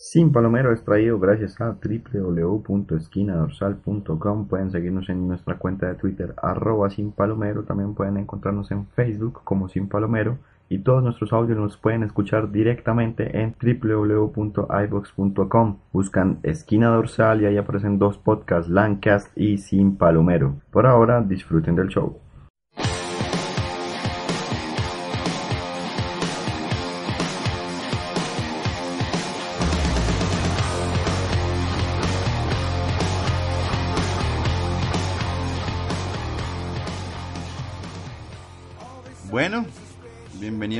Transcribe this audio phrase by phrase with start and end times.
[0.00, 4.46] Sin Palomero es traído gracias a www.esquinadorsal.com.
[4.46, 7.64] Pueden seguirnos en nuestra cuenta de Twitter arroba Sin Palomero.
[7.64, 10.38] También pueden encontrarnos en Facebook como Sin Palomero.
[10.68, 15.78] Y todos nuestros audios los pueden escuchar directamente en www.ibox.com.
[15.92, 20.60] Buscan Esquina Dorsal y ahí aparecen dos podcasts, Landcast y Sin Palomero.
[20.70, 22.20] Por ahora, disfruten del show.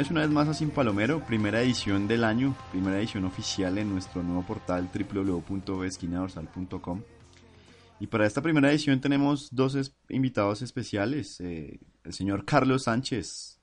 [0.08, 3.90] Bienvenidos una vez más a Sin Palomero, primera edición del año, primera edición oficial en
[3.90, 7.02] nuestro nuevo portal www.esquinadorsal.com.
[8.00, 13.60] Y para esta primera edición tenemos dos invitados especiales, eh, el señor Carlos Sánchez,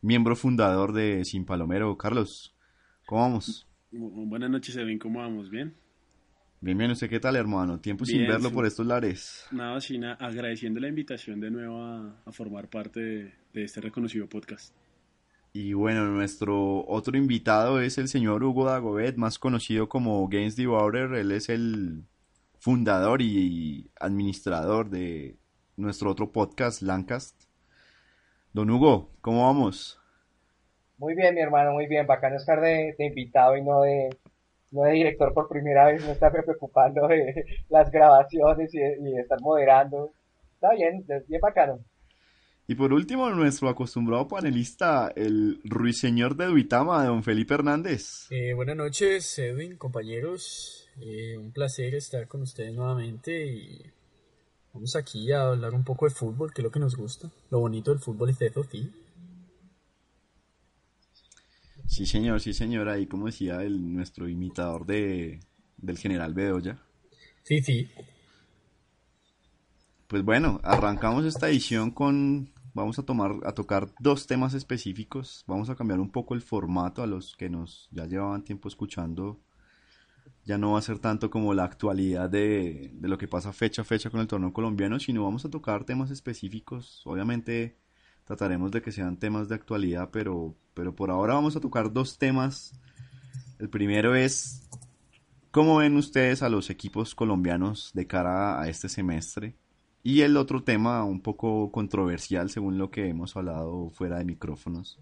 [0.00, 1.98] miembro fundador de Sin Palomero.
[1.98, 2.54] Carlos,
[3.06, 3.66] ¿cómo vamos?
[3.90, 5.50] Buenas noches, Edwin, ¿cómo vamos?
[5.50, 5.74] ¿Bien?
[6.60, 7.80] Bien, bien, ¿usted qué tal, hermano?
[7.80, 9.46] Tiempo sin verlo por estos lares.
[9.50, 14.72] Nada, sin agradeciendo la invitación de nuevo a, formar parte de, este reconocido podcast.
[15.52, 21.12] Y bueno, nuestro otro invitado es el señor Hugo Dagobet, más conocido como Games Devourer.
[21.14, 22.04] Él es el
[22.58, 25.36] fundador y administrador de
[25.76, 27.44] nuestro otro podcast, Lancast.
[28.52, 30.00] Don Hugo, ¿cómo vamos?
[30.98, 32.06] Muy bien, mi hermano, muy bien.
[32.06, 34.08] Bacano estar de invitado y no de,
[34.72, 39.40] no de director por primera vez, no está preocupando de las grabaciones y, de, estar
[39.40, 40.12] moderando.
[40.54, 41.78] Está bien, bien bacano.
[42.72, 48.28] Y por último, nuestro acostumbrado panelista, el ruiseñor de Duitama, don Felipe Hernández.
[48.30, 50.88] Eh, buenas noches, Edwin, compañeros.
[50.98, 53.82] Eh, un placer estar con ustedes nuevamente y
[54.72, 57.30] vamos aquí a hablar un poco de fútbol, que es lo que nos gusta.
[57.50, 58.90] Lo bonito del fútbol es eso, sí.
[61.86, 62.88] Sí, señor, sí, señor.
[62.88, 65.40] Ahí, como decía el, nuestro imitador de,
[65.76, 66.78] del general Bedoya.
[67.42, 67.90] Sí, sí.
[70.12, 72.51] Pues bueno, arrancamos esta edición con.
[72.74, 75.44] Vamos a tomar, a tocar dos temas específicos.
[75.46, 79.40] Vamos a cambiar un poco el formato a los que nos ya llevaban tiempo escuchando.
[80.44, 83.82] Ya no va a ser tanto como la actualidad de, de lo que pasa fecha
[83.82, 87.02] a fecha con el torneo colombiano, sino vamos a tocar temas específicos.
[87.04, 87.76] Obviamente
[88.24, 92.18] trataremos de que sean temas de actualidad, pero, pero por ahora vamos a tocar dos
[92.18, 92.72] temas.
[93.58, 94.68] El primero es,
[95.50, 99.54] ¿cómo ven ustedes a los equipos colombianos de cara a este semestre?
[100.02, 104.98] Y el otro tema, un poco controversial según lo que hemos hablado fuera de micrófonos,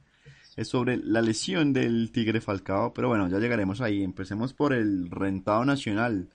[0.56, 4.02] es sobre la lesión del Tigre Falcao, pero bueno, ya llegaremos ahí.
[4.02, 6.28] Empecemos por el rentado nacional.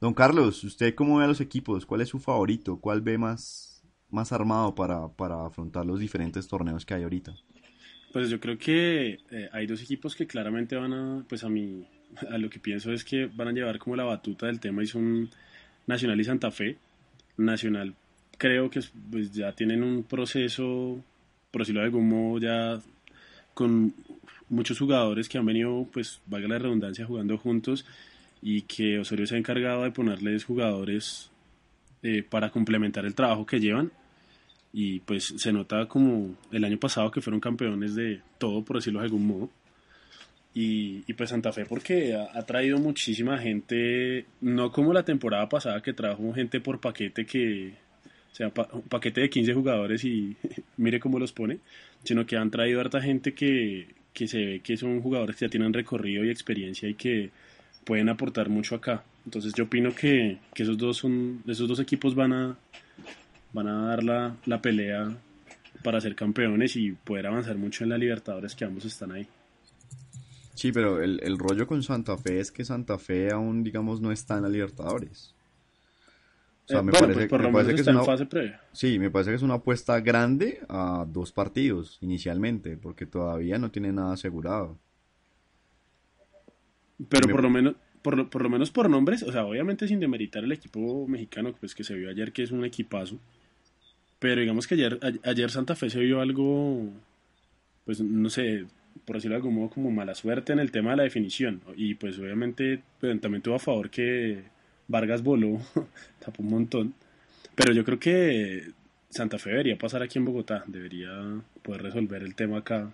[0.00, 1.86] Don Carlos, ¿usted cómo ve a los equipos?
[1.86, 2.78] ¿Cuál es su favorito?
[2.78, 3.76] ¿Cuál ve más
[4.10, 7.34] más armado para, para afrontar los diferentes torneos que hay ahorita?
[8.12, 11.86] Pues yo creo que eh, hay dos equipos que claramente van a, pues a mí,
[12.30, 14.86] a lo que pienso es que van a llevar como la batuta del tema y
[14.86, 15.30] son
[15.86, 16.78] Nacional y Santa Fe.
[17.36, 17.94] Nacional
[18.38, 18.80] creo que
[19.10, 21.02] pues ya tienen un proceso,
[21.50, 22.80] por decirlo de algún modo, ya
[23.54, 23.94] con
[24.48, 27.84] muchos jugadores que han venido, pues valga la redundancia, jugando juntos
[28.42, 31.30] y que Osorio se ha encargado de ponerles jugadores
[32.02, 33.90] eh, para complementar el trabajo que llevan.
[34.72, 39.00] Y pues se nota como el año pasado que fueron campeones de todo, por decirlo
[39.00, 39.50] de algún modo.
[40.58, 45.92] Y, pues Santa Fe porque ha, traído muchísima gente, no como la temporada pasada que
[45.92, 47.74] trajo gente por paquete que,
[48.32, 50.34] o sea, un paquete de 15 jugadores y
[50.78, 51.58] mire cómo los pone,
[52.04, 55.50] sino que han traído harta gente que, que se ve que son jugadores que ya
[55.50, 57.28] tienen recorrido y experiencia y que
[57.84, 59.04] pueden aportar mucho acá.
[59.26, 62.56] Entonces yo opino que, esos dos son, esos dos equipos van a,
[63.52, 65.14] van a dar la, la pelea
[65.82, 69.28] para ser campeones y poder avanzar mucho en la Libertadores que ambos están ahí.
[70.56, 74.10] Sí, pero el, el rollo con Santa Fe es que Santa Fe aún, digamos, no
[74.10, 75.34] está en la Libertadores.
[76.64, 78.60] O sea, me parece, que es una, fase previa.
[78.72, 83.70] Sí, me parece que es una apuesta grande a dos partidos inicialmente, porque todavía no
[83.70, 84.76] tiene nada asegurado.
[87.08, 90.42] Pero por lo menos, por, por lo menos por nombres, o sea, obviamente sin demeritar
[90.42, 93.18] el equipo mexicano, pues que se vio ayer que es un equipazo.
[94.18, 96.88] Pero digamos que ayer, ayer Santa Fe se vio algo,
[97.84, 98.64] pues no sé,
[99.04, 101.60] por decirlo de algún modo, como mala suerte en el tema de la definición.
[101.76, 104.44] Y pues obviamente pues, también tuvo a favor que
[104.88, 105.60] Vargas voló,
[106.24, 106.94] tapó un montón.
[107.54, 108.72] Pero yo creo que
[109.10, 111.10] Santa Fe debería pasar aquí en Bogotá, debería
[111.62, 112.92] poder resolver el tema acá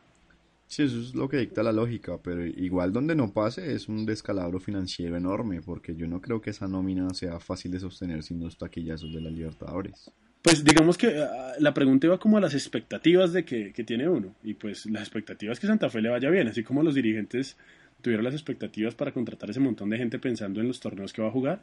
[0.73, 4.07] Sí, eso es lo que dicta la lógica, pero igual donde no pase es un
[4.07, 8.41] descalabro financiero enorme, porque yo no creo que esa nómina sea fácil de sostener sin
[8.41, 10.11] los taquillazos de la Libertadores.
[10.43, 14.35] Pues digamos que ah, la pregunta iba como a las expectativas de que, tiene uno,
[14.43, 17.57] y pues las expectativas que Santa Fe le vaya bien, así como los dirigentes
[18.01, 21.29] tuviera las expectativas para contratar ese montón de gente pensando en los torneos que va
[21.29, 21.61] a jugar,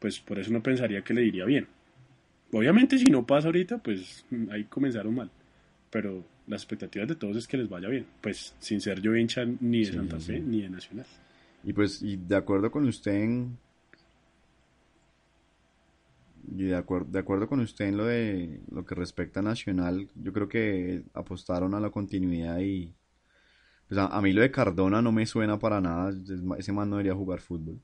[0.00, 1.68] pues por eso no pensaría que le diría bien.
[2.52, 5.30] Obviamente si no pasa ahorita, pues ahí comenzaron mal.
[5.90, 8.06] Pero las expectativas de todos es que les vaya bien.
[8.20, 11.06] Pues sin ser yo hincha ni de Santa Fe ni de Nacional.
[11.64, 13.58] Y pues, y de acuerdo con usted en...
[16.48, 20.08] Y de acuerdo, de acuerdo con usted en lo de lo que respecta a Nacional,
[20.14, 22.94] yo creo que apostaron a la continuidad y
[23.88, 26.12] pues a, mí lo de Cardona no me suena para nada,
[26.58, 27.80] ese man no debería jugar fútbol.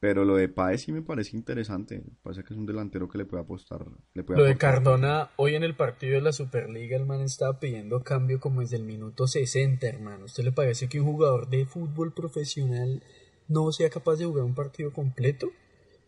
[0.00, 2.04] Pero lo de Paez sí me parece interesante.
[2.22, 3.84] Parece que es un delantero que le puede apostar.
[4.14, 7.58] Le puede lo de Cardona, hoy en el partido de la Superliga, el man estaba
[7.58, 10.26] pidiendo cambio como desde el minuto 60, hermano.
[10.26, 13.02] ¿Usted le parece que un jugador de fútbol profesional
[13.48, 15.50] no sea capaz de jugar un partido completo?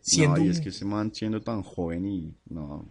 [0.01, 2.33] Siendo no, y es que ese man siendo tan joven y.
[2.49, 2.89] No,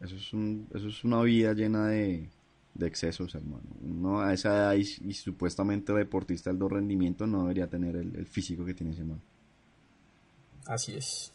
[0.00, 2.30] eso es, un, eso es una vida llena de,
[2.74, 3.64] de excesos, hermano.
[3.80, 8.26] No, a esa edad y, supuestamente deportista de alto rendimiento no debería tener el, el
[8.26, 9.20] físico que tiene ese man.
[10.66, 11.32] Así es.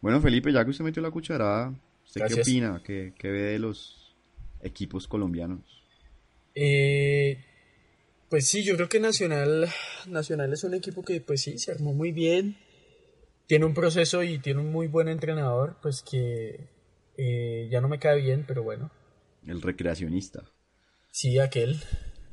[0.00, 1.74] Bueno, Felipe, ya que usted metió la cucharada,
[2.04, 2.82] ¿usted qué opina?
[2.84, 4.14] ¿Qué, ve de los
[4.60, 5.82] equipos colombianos?
[6.54, 7.38] Eh,
[8.28, 9.68] pues sí, yo creo que Nacional,
[10.06, 12.56] Nacional es un equipo que pues sí, se armó muy bien,
[13.46, 16.68] tiene un proceso y tiene un muy buen entrenador, pues que
[17.16, 18.90] eh, ya no me cae bien, pero bueno.
[19.46, 20.44] El recreacionista.
[21.10, 21.80] Sí, aquel,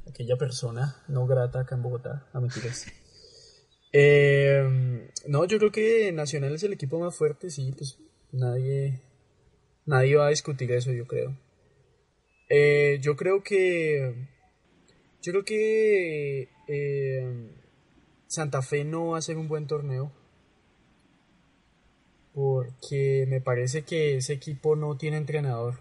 [0.08, 2.86] aquella persona no grata acá en Bogotá, a mentiras.
[3.96, 8.00] Eh, no, yo creo que Nacional es el equipo más fuerte, sí, pues
[8.32, 9.02] nadie,
[9.86, 11.38] nadie va a discutir eso, yo creo.
[12.50, 14.16] Eh, yo creo que,
[15.22, 17.52] yo creo que eh,
[18.26, 20.12] Santa Fe no va a ser un buen torneo,
[22.34, 25.76] porque me parece que ese equipo no tiene entrenador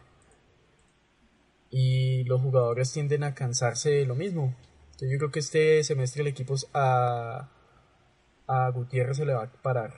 [1.70, 4.54] y los jugadores tienden a cansarse de lo mismo.
[5.00, 7.48] yo creo que este semestre el equipo a
[8.46, 9.92] a Gutiérrez se le va a parar.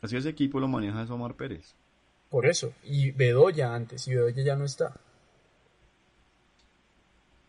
[0.00, 1.74] Así ese equipo lo maneja Omar Pérez.
[2.30, 5.00] Por eso, y Bedoya antes, y Bedoya ya no está.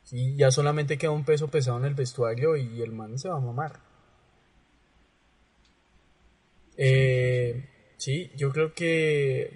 [0.04, 3.38] Sí, ya solamente queda un peso pesado en el vestuario y el man se va
[3.38, 3.80] a mamar.
[6.82, 7.66] Eh,
[7.98, 9.52] sí, yo creo que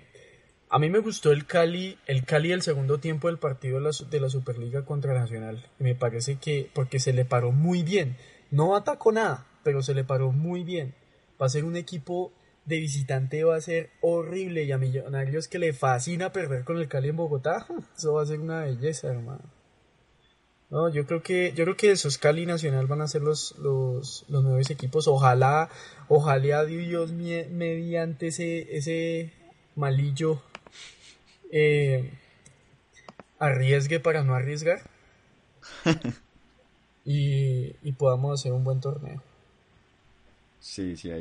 [0.70, 3.92] a mí me gustó el Cali, el Cali el segundo tiempo del partido de la,
[4.10, 5.66] de la Superliga contra Nacional.
[5.80, 8.18] Me parece que porque se le paró muy bien.
[8.52, 10.94] No atacó nada, pero se le paró muy bien.
[11.42, 12.34] Va a ser un equipo
[12.66, 14.64] de visitante, va a ser horrible.
[14.64, 17.66] Y a Millonarios que le fascina perder con el Cali en Bogotá,
[17.98, 19.63] eso va a ser una belleza, hermano.
[20.74, 24.26] No, yo creo que, yo creo que esos Cali Nacional van a ser los, los,
[24.28, 25.08] los nuevos equipos.
[25.08, 25.70] Ojalá,
[26.08, 29.32] ojalá Dios mediante ese, ese
[29.76, 30.42] malillo
[31.52, 32.12] eh,
[33.38, 34.82] arriesgue para no arriesgar.
[37.06, 39.22] y, y podamos hacer un buen torneo.
[40.60, 41.12] Sí, sí,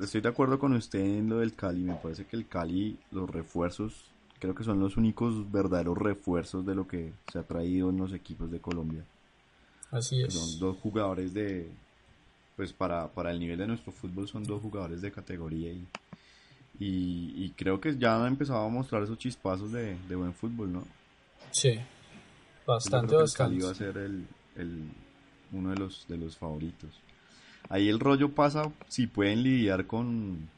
[0.00, 1.82] estoy de acuerdo con usted en lo del Cali.
[1.82, 4.11] Me parece que el Cali, los refuerzos,
[4.42, 8.12] creo que son los únicos verdaderos refuerzos de lo que se ha traído en los
[8.12, 9.04] equipos de Colombia.
[9.92, 10.34] Así es.
[10.34, 11.70] Son dos jugadores de,
[12.56, 15.86] pues para, para el nivel de nuestro fútbol son dos jugadores de categoría y,
[16.80, 20.84] y, creo que ya han empezado a mostrar esos chispazos de, buen fútbol, ¿no?
[21.52, 21.78] Sí,
[22.66, 23.54] bastante, bastante.
[23.54, 24.90] Cali va a ser el, el,
[25.52, 26.90] uno de los, de los favoritos.
[27.68, 30.48] Ahí el rollo pasa si pueden lidiar con,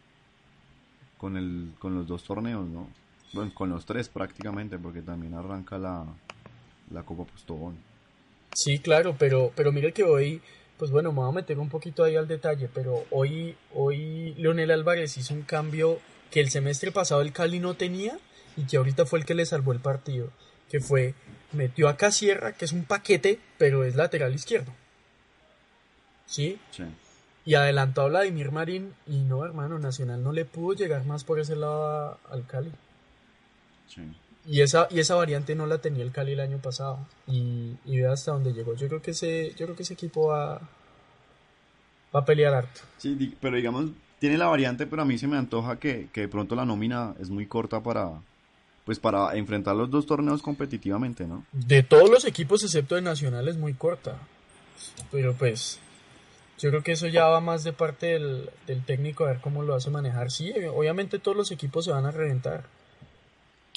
[1.18, 2.88] con, el, con los dos torneos, ¿no?
[3.34, 6.06] Bueno, con los tres prácticamente, porque también arranca la,
[6.90, 7.76] la Copa Postobón.
[8.54, 10.40] Sí, claro, pero, pero mire que hoy,
[10.78, 14.70] pues bueno, me voy a meter un poquito ahí al detalle, pero hoy, hoy Leonel
[14.70, 15.98] Álvarez hizo un cambio
[16.30, 18.16] que el semestre pasado el Cali no tenía
[18.56, 20.30] y que ahorita fue el que le salvó el partido,
[20.70, 21.14] que fue,
[21.52, 24.72] metió a Casierra, que es un paquete, pero es lateral izquierdo.
[26.26, 26.58] ¿sí?
[27.44, 31.38] Y adelantó a Vladimir Marín y no, hermano, Nacional no le pudo llegar más por
[31.38, 32.72] ese lado al Cali.
[34.46, 36.98] Y esa, y esa variante no la tenía el Cali el año pasado.
[37.26, 38.74] Y, y ve hasta dónde llegó.
[38.74, 40.60] Yo creo que ese, yo creo que ese equipo va,
[42.14, 42.80] va a pelear harto.
[42.98, 46.28] Sí, pero digamos, tiene la variante, pero a mí se me antoja que, que de
[46.28, 48.20] pronto la nómina es muy corta para,
[48.84, 51.44] pues para enfrentar los dos torneos competitivamente, ¿no?
[51.52, 54.18] De todos los equipos excepto de Nacional es muy corta.
[55.10, 55.80] Pero pues
[56.58, 58.50] yo creo que eso ya va más de parte del,
[58.86, 60.30] técnico a ver cómo lo hace manejar.
[60.30, 62.64] Sí, obviamente todos los equipos se van a reventar.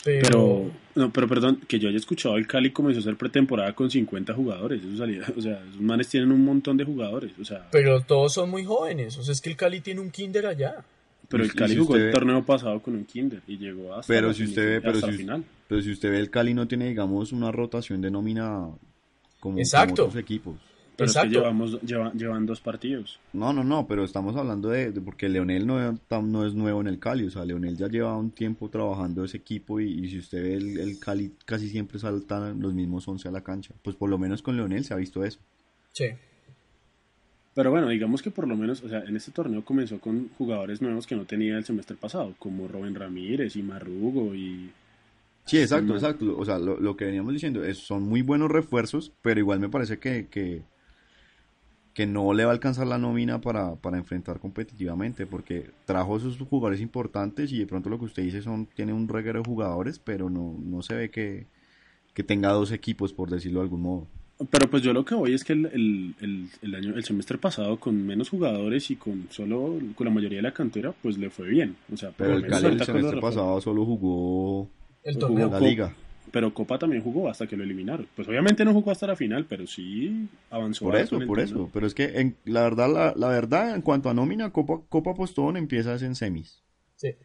[0.04, 0.72] Pero...
[0.96, 4.34] no, pero perdón, que yo haya escuchado el Cali comenzó a hacer pretemporada con 50
[4.34, 4.84] jugadores.
[4.84, 7.32] Eso salía, o sea, esos manes tienen un montón de jugadores.
[7.39, 9.18] O sea, pero todos son muy jóvenes.
[9.18, 10.84] O sea, es que el Cali tiene un kinder allá.
[11.30, 14.46] Pero el Cali jugó el torneo pasado con un kinder y llegó hasta, pero si
[14.46, 15.44] usted ve, pero si, final.
[15.68, 18.70] Pero si usted ve el Cali no tiene, digamos, una rotación de nómina
[19.39, 20.06] como, Exacto.
[20.06, 20.56] otros equipos.
[20.98, 23.20] Pero es que llevamos, lleva- llevan dos partidos.
[23.32, 26.88] No, no, no, pero estamos hablando de, de- porque Leonel no, no es nuevo en
[26.88, 30.18] el Cali, o sea, Leonel ya lleva un tiempo trabajando ese equipo y, y si
[30.18, 33.96] usted ve el, el Cali casi siempre saltan los mismos 11 a la cancha, pues
[33.96, 35.39] por lo menos con Leonel se ha visto eso.
[35.94, 36.08] Sí.
[37.54, 40.82] Pero bueno, digamos que por lo menos, o sea, en este torneo comenzó con jugadores
[40.82, 44.70] nuevos que no tenía el semestre pasado, como Robin Ramírez y Marrugo y...
[45.46, 49.13] Sí, exacto, exacto, o sea, lo, lo que veníamos diciendo es, son muy buenos refuerzos,
[49.22, 50.62] pero igual me parece que, que,
[51.98, 56.38] que no le va a alcanzar la nómina para, para enfrentar competitivamente, porque trajo esos
[56.38, 59.98] jugadores importantes y de pronto lo que usted dice son, tiene un reguero de jugadores,
[59.98, 61.48] pero no, no se ve que,
[62.13, 64.08] que tenga dos equipos, por decirlo de algún modo.
[64.51, 67.39] Pero pues yo lo que voy es que el, el, el, el año, el semestre
[67.39, 71.32] pasado con menos jugadores y con solo con la mayoría de la cantera, pues le
[71.32, 71.77] fue bien.
[71.92, 74.70] O sea, Pero el Cali el semestre pasado solo jugó
[75.04, 75.48] El torneo.
[75.50, 75.68] la Copa.
[75.68, 75.96] liga.
[76.31, 78.07] Pero Copa también jugó hasta que lo eliminaron.
[78.15, 80.86] Pues obviamente no jugó hasta la final, pero sí avanzó.
[80.86, 81.46] Por eso, por torneo.
[81.46, 81.69] eso.
[81.74, 85.13] Pero es que en, la verdad, la, la verdad, en cuanto a nómina, Copa, Copa
[85.13, 86.63] Postón empieza en semis.
[86.96, 87.15] Sí.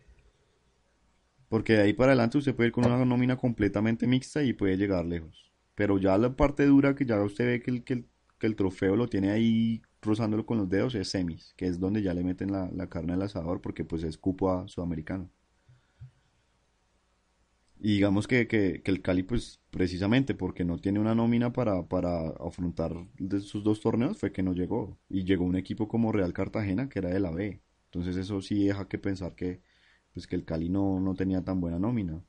[1.48, 4.76] Porque de ahí para adelante usted puede ir con una nómina completamente mixta y puede
[4.76, 5.52] llegar lejos.
[5.74, 8.06] Pero ya la parte dura que ya usted ve que el, que el,
[8.38, 12.02] que el trofeo lo tiene ahí rozándolo con los dedos es semis, que es donde
[12.02, 15.30] ya le meten la, la carne al asador porque pues es cupo a sudamericano.
[17.84, 21.88] Y digamos que, que, que el Cali pues precisamente porque no tiene una nómina para,
[21.88, 24.98] para afrontar de sus dos torneos fue que no llegó.
[25.08, 27.60] Y llegó un equipo como Real Cartagena que era de la B.
[27.86, 29.62] Entonces eso sí deja que pensar que
[30.14, 32.22] pues que el Cali no, no tenía tan buena nómina.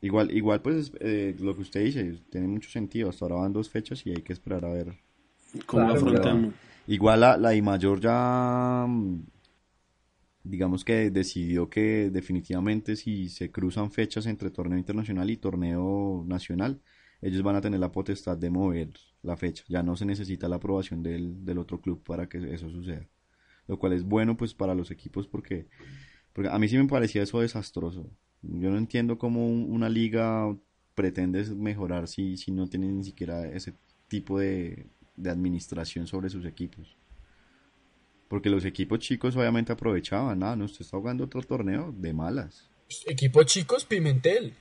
[0.00, 3.08] Igual, igual pues eh, lo que usted dice tiene mucho sentido.
[3.08, 4.94] Hasta ahora van dos fechas y hay que esperar a ver.
[5.66, 6.54] ¿Cómo Claro, afrontan?
[6.86, 8.86] Igual la, la I mayor ya
[10.44, 16.80] digamos que decidió que definitivamente si se cruzan fechas entre torneo internacional y torneo nacional,
[17.22, 18.90] ellos van a tener la potestad de mover
[19.22, 19.64] la fecha.
[19.68, 23.08] Ya no se necesita la aprobación del, del otro club para que eso suceda.
[23.68, 25.68] Lo cual es bueno pues para los equipos porque,
[26.32, 28.10] porque a mí sí me parecía eso desastroso.
[28.42, 30.56] Yo no entiendo cómo un- una liga
[30.94, 33.74] pretende mejorar si, si no tiene ni siquiera ese
[34.08, 34.86] tipo de,
[35.16, 36.96] de administración sobre sus equipos.
[38.34, 42.68] Porque los equipos chicos obviamente aprovechaban, ah, no, usted está jugando otro torneo de malas.
[43.06, 44.52] Equipos chicos, Pimentel.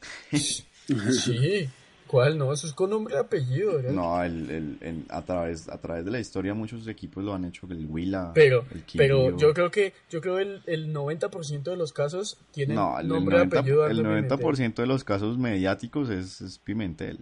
[0.32, 1.68] sí.
[2.08, 2.36] ¿Cuál?
[2.36, 3.92] No, eso es con nombre y apellido, ¿verdad?
[3.92, 7.86] No, el, a través a través de la historia muchos equipos lo han hecho, el
[7.86, 12.38] Huila, Pero, el pero yo creo que yo creo el, el 90% de los casos
[12.50, 14.40] tienen No, el, el nombre y 90%, apellido el Ardo Pimentel.
[14.40, 17.20] 90% de los casos mediáticos es, es Pimentel.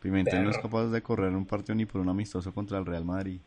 [0.00, 3.04] Pimentel no es capaz de correr un partido ni por un amistoso contra el Real
[3.04, 3.40] Madrid.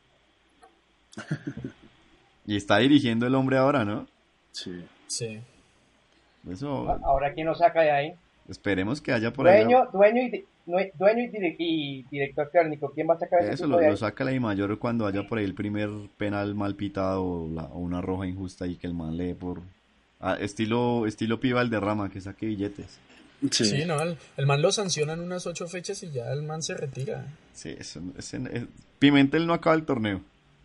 [2.45, 4.07] Y está dirigiendo el hombre ahora, ¿no?
[4.51, 4.83] Sí.
[5.07, 5.39] Sí.
[6.49, 8.13] Eso, Ahora, ¿quién lo saca de ahí?
[8.49, 9.63] esperemos que haya por ahí.
[9.63, 12.91] Dueño, dueño, y, dueño y, dire- y director técnico.
[12.93, 15.25] ¿Quién va a sacar ese Eso lo, de lo saca la I mayor cuando haya
[15.27, 18.87] por ahí el primer penal mal pitado o, la- o una roja injusta y que
[18.87, 19.61] el man lee por
[20.19, 22.99] ah, estilo estilo piba el derrama que saque billetes.
[23.51, 23.65] Sí.
[23.65, 26.75] Sí, no, el, el man lo sancionan unas ocho fechas y ya el man se
[26.75, 27.25] retira.
[27.53, 28.65] Sí, eso, ese- es-
[28.99, 30.21] Pimentel no acaba el torneo.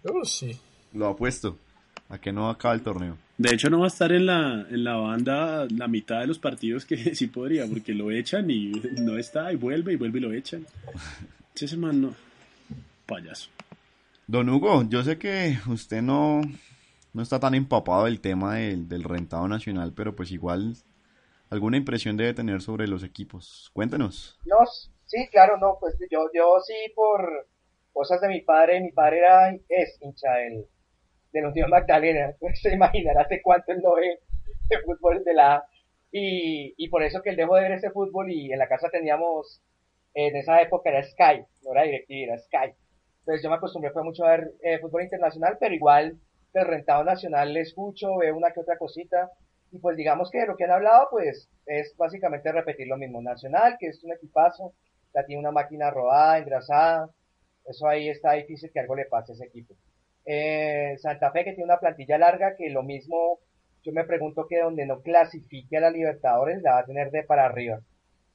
[0.09, 0.59] Oh, sí.
[0.93, 1.59] Lo apuesto
[2.09, 3.19] a que no acaba el torneo.
[3.39, 6.39] De hecho, no va a estar en la, en la banda la mitad de los
[6.39, 10.23] partidos que sí podría, porque lo echan y no está, y vuelve, y vuelve y
[10.23, 10.67] lo echan.
[11.55, 12.15] Ese man no.
[13.07, 13.51] Payaso.
[14.27, 16.41] Don Hugo, yo sé que usted no,
[17.13, 20.75] no está tan empapado del tema del, del rentado nacional, pero pues igual
[21.51, 23.71] alguna impresión debe tener sobre los equipos.
[23.73, 24.39] Cuéntenos.
[24.45, 24.57] No,
[25.05, 27.49] sí, claro, no, pues yo, yo sí por
[27.97, 30.67] cosas de mi padre, mi padre era, es hincha del,
[31.33, 34.21] del Unión Magdalena, pues se imaginará hace cuánto él no ve
[34.69, 35.65] el fútbol de la
[36.12, 38.91] y, y por eso que él dejó de ver ese fútbol y en la casa
[38.91, 39.62] teníamos,
[40.12, 42.75] en esa época era Sky, no era DirecTV, era Sky.
[43.21, 46.19] Entonces yo me acostumbré fue mucho a ver eh, fútbol internacional, pero igual
[46.53, 49.31] del rentado nacional le escucho, veo una que otra cosita,
[49.73, 53.23] y pues digamos que de lo que han hablado, pues es básicamente repetir lo mismo.
[53.23, 54.75] Nacional, que es un equipazo,
[55.15, 57.11] ya tiene una máquina rodada, engrasada,
[57.69, 59.75] eso ahí está difícil que algo le pase a ese equipo.
[60.25, 63.39] Eh, Santa Fe, que tiene una plantilla larga, que lo mismo,
[63.83, 67.23] yo me pregunto que donde no clasifique a la Libertadores, la va a tener de
[67.23, 67.81] para arriba.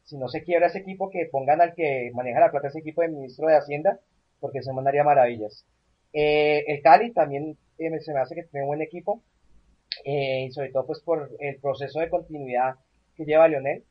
[0.04, 3.02] Si no se quiebra ese equipo, que pongan al que maneja la plata ese equipo
[3.02, 4.00] de ministro de Hacienda,
[4.40, 5.66] porque se mandaría maravillas.
[6.14, 9.22] Eh, el Cali también eh, se me hace que tiene un buen equipo,
[10.06, 12.76] y sobre todo pues por el proceso de continuidad
[13.16, 13.84] que lleva Lionel.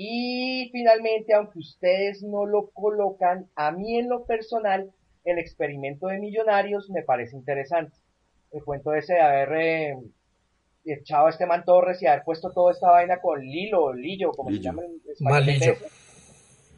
[0.00, 4.92] Y finalmente, aunque ustedes no lo colocan, a mí en lo personal,
[5.24, 7.96] el experimento de Millonarios me parece interesante.
[8.52, 9.96] El cuento ese de haber eh,
[10.84, 14.30] echado a este man Torres y haber puesto toda esta vaina con Lilo, o Lillo,
[14.30, 15.76] como se llama en Mal español,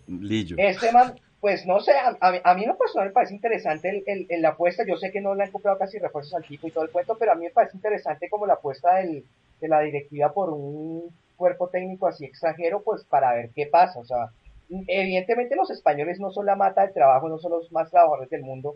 [0.08, 0.54] Lillo.
[0.56, 4.50] Este man, Pues no sé, a, a, mí personal me parece interesante el, el, la
[4.50, 4.82] apuesta.
[4.88, 7.18] Yo sé que no le han comprado casi refuerzos al tipo y todo el cuento,
[7.18, 9.26] pero a mí me parece interesante como la apuesta del,
[9.60, 13.98] de la directiva por un cuerpo técnico así extranjero, pues para ver qué pasa.
[13.98, 14.28] O sea,
[14.86, 18.42] evidentemente los españoles no son la mata del trabajo, no son los más trabajadores del
[18.42, 18.74] mundo,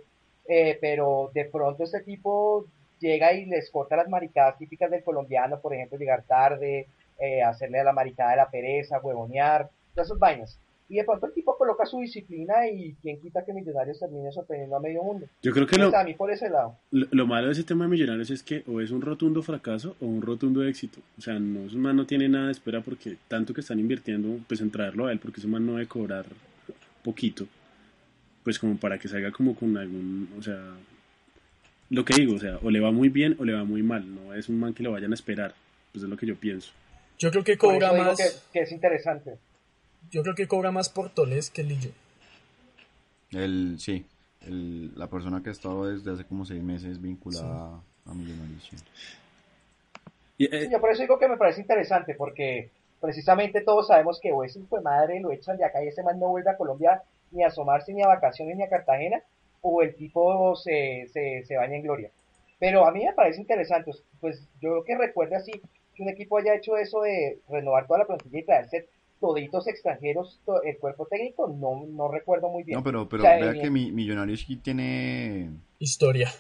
[0.49, 2.65] eh, pero de pronto este tipo
[3.01, 7.81] llega y les corta las maricadas típicas del colombiano, por ejemplo, llegar tarde, eh, hacerle
[7.81, 10.59] a la maricada de la pereza, huevonear, todas esas vainas.
[10.89, 14.77] Y de pronto el tipo coloca su disciplina y quien quita que Millonarios termine sorprendiendo
[14.77, 15.27] a medio mundo.
[15.43, 16.77] Yo creo que lo, a mí por ese lado.
[16.91, 20.07] Lo, malo de ese tema de Millonarios es que o es un rotundo fracaso o
[20.07, 21.01] un rotundo éxito.
[21.19, 24.39] O sea, no, ese man no tiene nada de espera porque tanto que están invirtiendo,
[24.47, 26.27] pues en traerlo a él, porque ese man no debe cobrar
[27.03, 27.47] poquito,
[28.43, 30.59] pues como para que salga como con algún, o sea,
[31.91, 34.13] lo que digo, o sea, o le va muy bien o le va muy mal,
[34.13, 35.55] no es un man que lo vayan a esperar,
[35.93, 36.73] pues es lo que yo pienso.
[37.19, 38.19] Yo creo que cobra más.
[38.53, 39.39] Que, es interesante.
[40.11, 41.91] Yo creo que cobra más por Toles que Lillo.
[43.31, 44.07] El, sí,
[44.43, 48.71] el, la persona que ha estado desde hace como seis meses vinculada a Millonarios.
[50.39, 52.71] Eh, yo por eso digo que me parece interesante, porque
[53.01, 56.03] precisamente todos sabemos que o ese hijo de madre lo echan de acá y ese
[56.03, 59.23] man no vuelve a Colombia ni a asomarse ni a vacaciones ni a Cartagena,
[59.61, 62.11] o el tipo se, se, se baña en gloria.
[62.59, 65.53] Pero a mí me parece interesante, pues yo que recuerde así,
[65.95, 68.89] que un equipo haya hecho eso de renovar toda la plantilla y traerse
[69.21, 72.77] toditos extranjeros el cuerpo técnico, no, no recuerdo muy bien.
[72.77, 75.51] No, pero, pero vea que mi, Millonarios tiene...
[75.79, 76.31] Historia.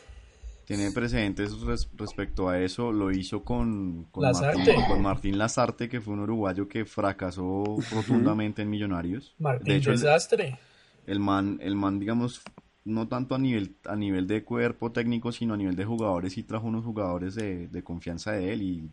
[0.64, 1.52] Tiene precedentes
[1.96, 6.68] respecto a eso, lo hizo con, con, Martín, con Martín Lazarte, que fue un uruguayo
[6.68, 9.34] que fracasó rotundamente en Millonarios.
[9.38, 10.58] Martín de hecho, desastre.
[11.06, 12.42] El, man, el man, digamos,
[12.84, 16.42] no tanto a nivel, a nivel de cuerpo técnico, sino a nivel de jugadores, y
[16.44, 18.90] trajo unos jugadores de, de confianza de él y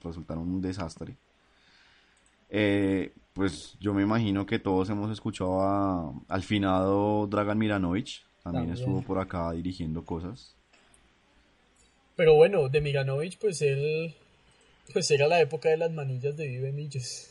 [0.00, 1.16] resultaron un desastre.
[2.54, 8.70] Eh, pues yo me imagino que todos hemos escuchado a, al finado Dragan Miranovic, también,
[8.72, 10.54] estuvo por acá dirigiendo cosas.
[12.14, 14.14] Pero bueno, de Miranovic, pues él,
[14.92, 17.30] pues era la época de las manillas de Vive Millos.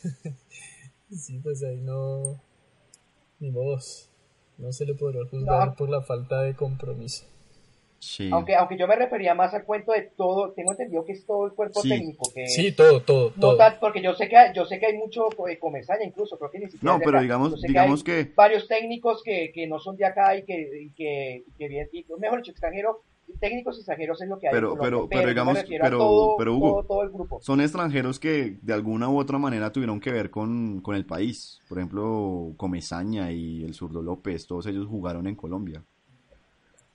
[1.16, 2.40] sí, pues ahí no,
[3.38, 4.08] ni modos,
[4.58, 7.26] no se le podrá juzgar por la falta de compromiso.
[8.32, 11.46] Aunque, aunque yo me refería más al cuento de todo, tengo entendido que es todo
[11.46, 12.28] el cuerpo técnico.
[12.34, 13.58] Que sí, todo, todo, todo.
[13.80, 16.58] porque yo sé que hay, yo sé que hay mucho de comesaña incluso, creo que
[16.58, 16.94] ni siquiera.
[16.94, 20.82] No, pero digamos, digamos que, Varios técnicos que, que no son de acá y que,
[20.82, 21.88] y que, que bien,
[22.18, 22.96] mejor dicho, extranjeros,
[23.38, 24.52] técnicos extranjeros es lo que hay.
[24.52, 27.40] Pero, pero, pero, digamos, pero, pero Hugo, todo, el grupo.
[27.40, 31.60] son extranjeros que de alguna u otra manera tuvieron que ver con, con el país.
[31.68, 35.84] Por ejemplo, Comesaña y el Zurdo López, todos ellos jugaron en Colombia.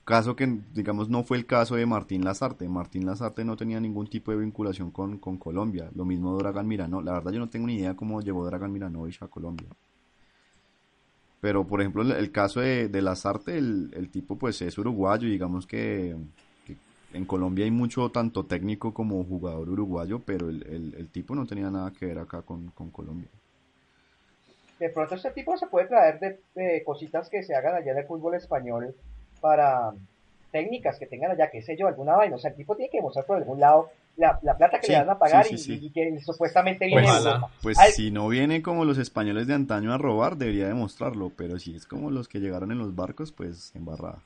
[0.08, 2.70] Caso que, digamos, no fue el caso de Martín Lazarte.
[2.70, 5.90] Martín Lazarte no tenía ningún tipo de vinculación con, Colombia.
[5.96, 7.02] Lo mismo Dragan Mirano.
[7.02, 9.68] La verdad yo no tengo ni idea cómo llegó Dragan Miranovich a Colombia.
[11.42, 15.28] Pero, por ejemplo, el, caso de, de Lazarte, el, tipo pues es uruguayo.
[15.28, 16.16] digamos que,
[17.12, 21.92] en Colombia hay mucho tanto técnico como jugador uruguayo, pero el, tipo no tenía nada
[21.92, 23.28] que ver acá con, Colombia
[24.80, 27.98] de pronto este tipo se puede traer de, de, cositas que se hagan allá en
[27.98, 28.94] el fútbol español
[29.38, 29.94] para
[30.52, 32.36] técnicas que tengan allá, qué sé yo, alguna vaina.
[32.36, 35.10] O sea, el tipo tiene que mostrar por algún lado la, plata que le van
[35.12, 37.08] a pagar y, que supuestamente viene
[37.62, 41.60] pues, pues si no viene como los españoles de antaño a robar, debería demostrarlo, pero
[41.60, 44.24] si es como los que llegaron en los barcos, pues embarrada.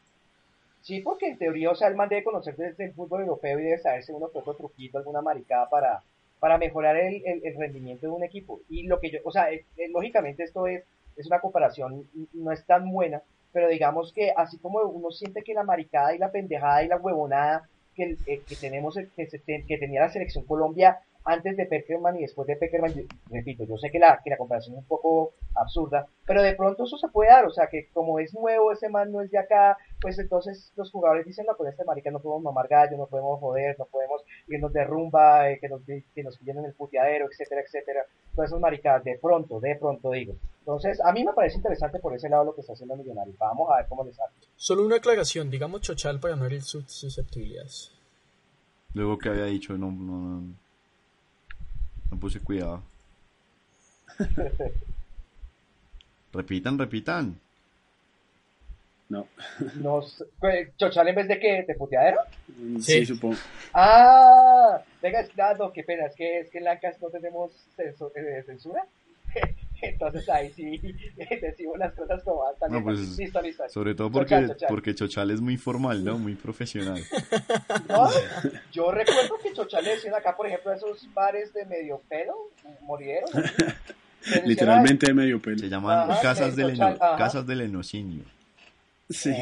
[0.82, 3.64] Sí, porque en teoría, o sea, el man debe conocer desde el fútbol europeo y
[3.64, 6.02] debe saberse uno que otro truquito, alguna maricada para,
[6.40, 8.62] para mejorar el, el, rendimiento de un equipo.
[8.70, 9.50] Y lo que yo, o sea,
[9.92, 10.84] lógicamente esto es,
[11.18, 15.54] es una comparación, no es tan buena, pero digamos que así como uno siente que
[15.54, 19.28] la maricada y la pendejada y la huevonada que, eh, que tenemos, que,
[19.68, 22.94] que tenía la selección Colombia antes de Peckerman y después de Peckerman,
[23.30, 26.86] repito, yo sé que la, que la comparación es un poco absurda, pero de pronto
[26.86, 29.38] eso se puede dar, o sea que como es nuevo, ese man no es de
[29.38, 33.08] acá, pues entonces los jugadores dicen, no, con este marica no podemos mamar gallo, no
[33.08, 36.74] podemos joder, no podemos irnos de rumba, eh, que nos, que nos pillen en el
[36.74, 40.36] puteadero, etcétera, etcétera, todas esas maricadas, de pronto, de pronto digo.
[40.60, 43.70] Entonces, a mí me parece interesante por ese lado lo que está haciendo Millonarios, vamos
[43.72, 44.32] a ver cómo les sale.
[44.56, 47.92] Solo una aclaración, digamos Chochal para no herir sus susceptibilidades.
[48.94, 50.56] Luego que había dicho, no, no, no
[52.18, 52.82] puse cuidado.
[56.34, 57.40] repitan, repitan.
[59.10, 59.28] No.
[59.76, 60.24] Nos,
[60.78, 62.20] ¿Chochal en vez de que de puteadero?
[62.80, 63.36] Sí, supongo.
[63.74, 65.28] Ah, venga,
[65.60, 67.94] no, qué pena, es que, es que en Lancas no tenemos eh,
[68.46, 68.86] censura.
[69.82, 70.80] Entonces ahí sí
[71.42, 72.72] decimos las cosas como van.
[72.72, 73.64] No, pues, listo, listo.
[73.70, 76.18] Sobre todo porque Chochal, porque Chochal es muy formal, ¿no?
[76.18, 77.02] Muy profesional.
[77.88, 78.10] No,
[78.72, 82.36] yo recuerdo que Chochal le decían acá, por ejemplo, esos bares de medio pelo,
[82.82, 83.28] moridero.
[84.46, 85.58] Literalmente de medio pelo.
[85.58, 88.24] Se llaman Ajá, casas, del total, eno- casas del enocinio.
[89.10, 89.34] Sí.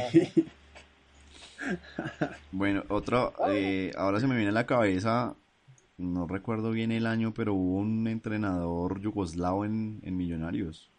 [2.51, 5.35] Bueno, otro, eh, ahora se me viene a la cabeza,
[5.99, 10.89] no recuerdo bien el año, pero hubo un entrenador yugoslavo en, en Millonarios.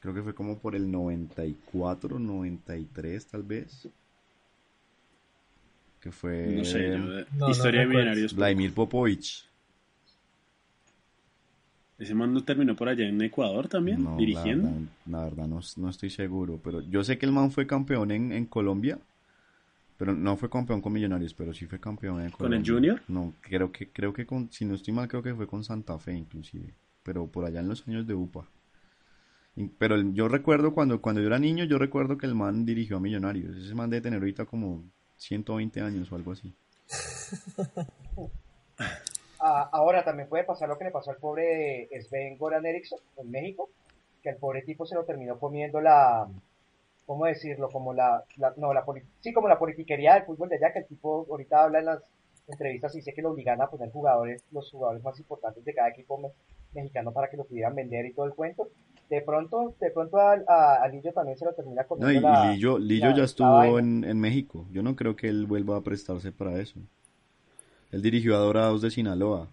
[0.00, 3.88] Creo que fue como por el 94, 93 tal vez.
[6.00, 8.34] Que fue No sé, yo no historia de millonarios.
[8.34, 9.44] Vladimir Popovich.
[11.98, 14.68] Ese man no terminó por allá en Ecuador también, No, la dirigiendo.
[14.68, 18.10] verdad, la verdad no, no estoy seguro, pero yo sé que el man fue campeón
[18.10, 18.98] en, en Colombia,
[19.96, 22.66] pero no fue campeón con Millonarios, pero sí fue campeón en ¿Con el.
[22.66, 23.00] Junior?
[23.08, 25.98] No, creo que, creo que con, si no estoy mal, creo que fue con Santa
[25.98, 28.46] Fe inclusive, pero por allá en los años de UPA.
[29.56, 32.66] Y- Pero el- yo recuerdo cuando, cuando yo era niño, yo recuerdo que el man
[32.66, 33.56] dirigió a Millonarios.
[33.56, 34.84] Ese man debe tener ahorita como
[35.16, 36.54] 120 años o algo así.
[39.38, 43.30] Ah, ahora también puede pasar lo que le pasó al pobre Sven Goran Eriksson en
[43.30, 43.68] México,
[44.22, 46.26] que el pobre tipo se lo terminó comiendo la,
[47.06, 47.68] ¿cómo decirlo?
[47.70, 50.80] Como la, la- no, la poli- sí, como la politiquería del fútbol de allá, que
[50.80, 52.02] el tipo ahorita habla en las
[52.48, 55.88] entrevistas y dice que lo obligan a poner jugadores, los jugadores más importantes de cada
[55.88, 56.30] equipo me-
[56.74, 58.68] mexicano para que lo pudieran vender y todo el cuento.
[59.08, 62.22] De pronto, de pronto a, a, a Lillo también se lo termina No, comiendo y,
[62.22, 64.66] la, Lillo, Lillo la- ya estuvo en, en México.
[64.72, 66.80] Yo no creo que él vuelva a prestarse para eso.
[67.92, 69.48] Él dirigió a Dorados de Sinaloa,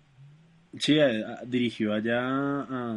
[0.80, 2.96] Sí, eh, dirigió allá a,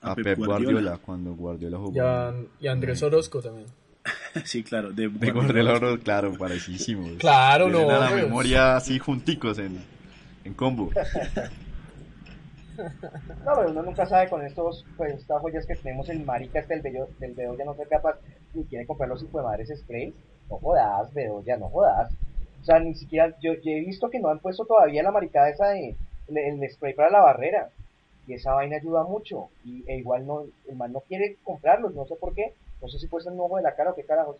[0.00, 0.96] a, Pep Guardiola.
[1.04, 1.92] cuando Guardiola jugó.
[1.92, 3.66] Y, a- y a Andrés Orozco también.
[4.44, 7.12] Sí, claro, de, De Guardiola, Oro- claro, parecísimos.
[7.18, 8.24] Claro, no, a la pues.
[8.24, 9.78] memoria así junticos en,
[10.44, 10.90] en combo.
[13.44, 16.74] No, pero uno nunca sabe con estos, pues, estas joyas que tenemos el marica este
[16.74, 18.16] del Bedoya, del Bedoya no ser capaz
[18.52, 20.14] ni quiere comprar los de madres sprays.
[20.50, 22.12] No jodas, Bedoya, no jodas.
[22.60, 25.48] O sea, ni siquiera, yo, yo he visto que no han puesto todavía la maricada
[25.48, 25.94] esa de,
[26.28, 27.70] el, el spray para la barrera.
[28.26, 29.48] Y esa vaina ayuda mucho.
[29.64, 32.52] Y e igual no, el man no quiere comprarlos, no sé por qué.
[32.80, 34.36] No sé si puesta en un ojo de la cara o qué carajos.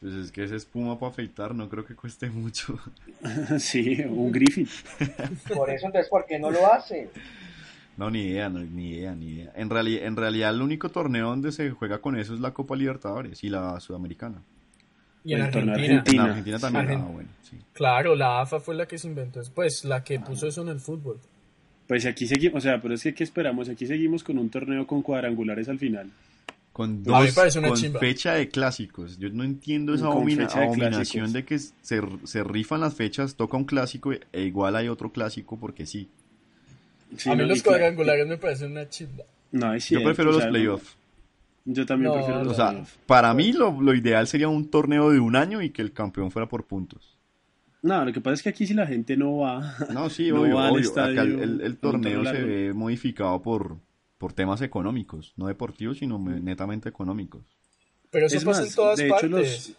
[0.00, 2.78] Pues es que esa espuma para afeitar no creo que cueste mucho.
[3.58, 4.68] Sí, un Griffin.
[5.54, 7.10] Por eso, entonces, ¿por qué no lo hace?
[7.96, 9.52] No, ni idea, no, ni idea, ni idea.
[9.56, 12.76] En, reali- en realidad el único torneo donde se juega con eso es la Copa
[12.76, 14.40] Libertadores y la Sudamericana.
[15.24, 15.72] Y en Argentina.
[15.74, 16.22] argentino.
[16.22, 16.86] En Argentina también.
[16.86, 17.58] Argen- Ah, bueno, sí.
[17.72, 20.78] Claro, la AFA fue la que se inventó, pues la que puso eso en el
[20.78, 21.18] fútbol.
[21.88, 23.68] Pues aquí seguimos, o sea, pero es que ¿qué esperamos?
[23.68, 26.08] Aquí seguimos con un torneo con cuadrangulares al final.
[26.78, 27.98] Con A mí dos, me parece una con chimba.
[27.98, 29.18] fecha de clásicos.
[29.18, 33.56] Yo no entiendo esa abomina- de abominación de que se, se rifan las fechas, toca
[33.56, 36.08] un clásico e igual hay otro clásico porque sí.
[37.16, 39.24] Sí, a mí no, los cuadrangulares me parecen una chimba.
[39.50, 40.96] No, es Yo cierto, prefiero o los sea, playoffs.
[41.64, 42.98] Yo también No, prefiero O los sea, playoffs.
[43.06, 46.30] para mí lo, lo ideal sería un torneo de un año y que el campeón
[46.30, 47.16] fuera por puntos.
[47.82, 49.74] No, lo que pasa es que aquí si la gente no va.
[49.92, 50.82] No, sí, No obvio, va al obvio.
[50.82, 53.78] estadio Acá el, el- el torneo se ve modificado por,
[54.18, 57.42] por temas económicos, no deportivos, sino me- netamente económicos.
[58.10, 59.30] Pero eso es pasa más, en todas de hecho, partes.
[59.30, 59.72] los.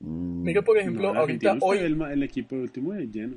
[0.00, 3.36] Mm, Mira, por ejemplo, no, ahorita, hoy, el, el equipo de último de lleno.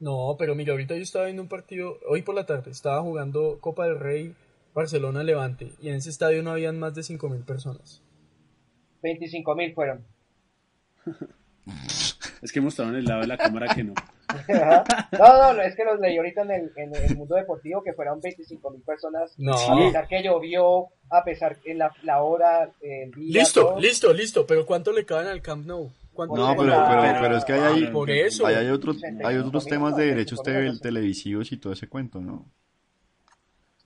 [0.00, 3.58] No, pero mira, ahorita yo estaba viendo un partido, hoy por la tarde, estaba jugando
[3.60, 4.34] Copa del Rey,
[4.72, 8.00] Barcelona Levante, y en ese estadio no habían más de 5.000 personas.
[9.02, 10.04] 25 mil fueron.
[12.40, 13.94] Es que mostraron el lado de la cámara que no.
[15.18, 18.20] No, no, es que los leí ahorita en el, en el mundo deportivo que fueron
[18.20, 19.34] 25 mil personas.
[19.38, 19.54] No.
[19.54, 23.40] A pesar que llovió, a pesar que la, la hora, el día.
[23.42, 23.80] Listo, todo.
[23.80, 25.90] listo, listo, pero ¿cuánto le caben al Camp Nou?
[26.12, 28.46] ¿Cuánto No, pero, pero, Ah, pero es que hay, ahí- por eso.
[28.46, 30.80] hay, otros, 65 hay otros temas de 65 derechos personas.
[30.80, 32.44] televisivos y todo ese cuento, ¿no?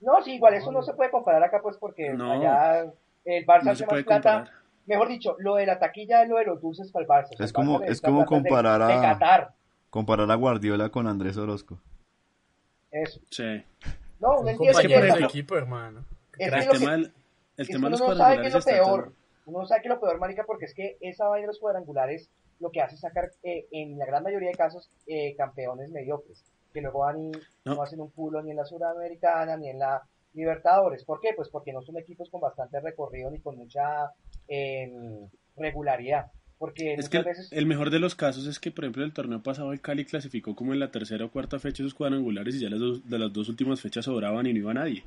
[0.01, 2.31] No, sí, igual eso no se puede comparar acá, pues porque No.
[2.31, 2.91] allá
[3.23, 4.31] el Barça No hace se más plata.
[4.39, 4.63] comparar.
[4.85, 7.29] Mejor dicho, lo de la taquilla es lo de los dulces para el Barça.
[7.41, 9.51] Es como- es como de- comparar a- De Qatar.
[9.93, 11.77] Comparar a Guardiola con Andrés Orozco.
[12.89, 13.19] Eso.
[13.29, 13.63] Sí.
[14.19, 16.03] No, uno Un entiende que, que por ejemplo, equipo, hermano.
[16.39, 17.11] es El que que- tema, del- el
[17.57, 19.13] es que tema de uno los no sabe qué es cuadrangulares lo peor.
[19.45, 21.59] Uno no sabe qué es lo peor, marica, porque es que esa vaina de los
[21.59, 25.91] cuadrangulares lo que hace es sacar, eh, en la gran mayoría de casos, eh, campeones
[25.91, 27.31] mediocres, que luego van y
[27.65, 27.75] no.
[27.75, 27.83] No.
[27.83, 30.01] hacen un culo ni en la Suramericana ni en la
[30.33, 31.05] Libertadores.
[31.05, 31.33] ¿Por qué?
[31.35, 34.09] Pues porque no son equipos con bastante recorrido ni con mucha
[34.47, 34.91] eh,
[35.55, 36.31] regularidad.
[36.59, 37.51] Porque Es que el, veces...
[37.51, 40.55] el mejor de los casos es que, por ejemplo, el torneo pasado el Cali clasificó
[40.55, 43.33] como en la tercera o cuarta fecha esos cuadrangulares y ya las dos, de las
[43.33, 45.03] dos últimas fechas sobraban y no iba nadie.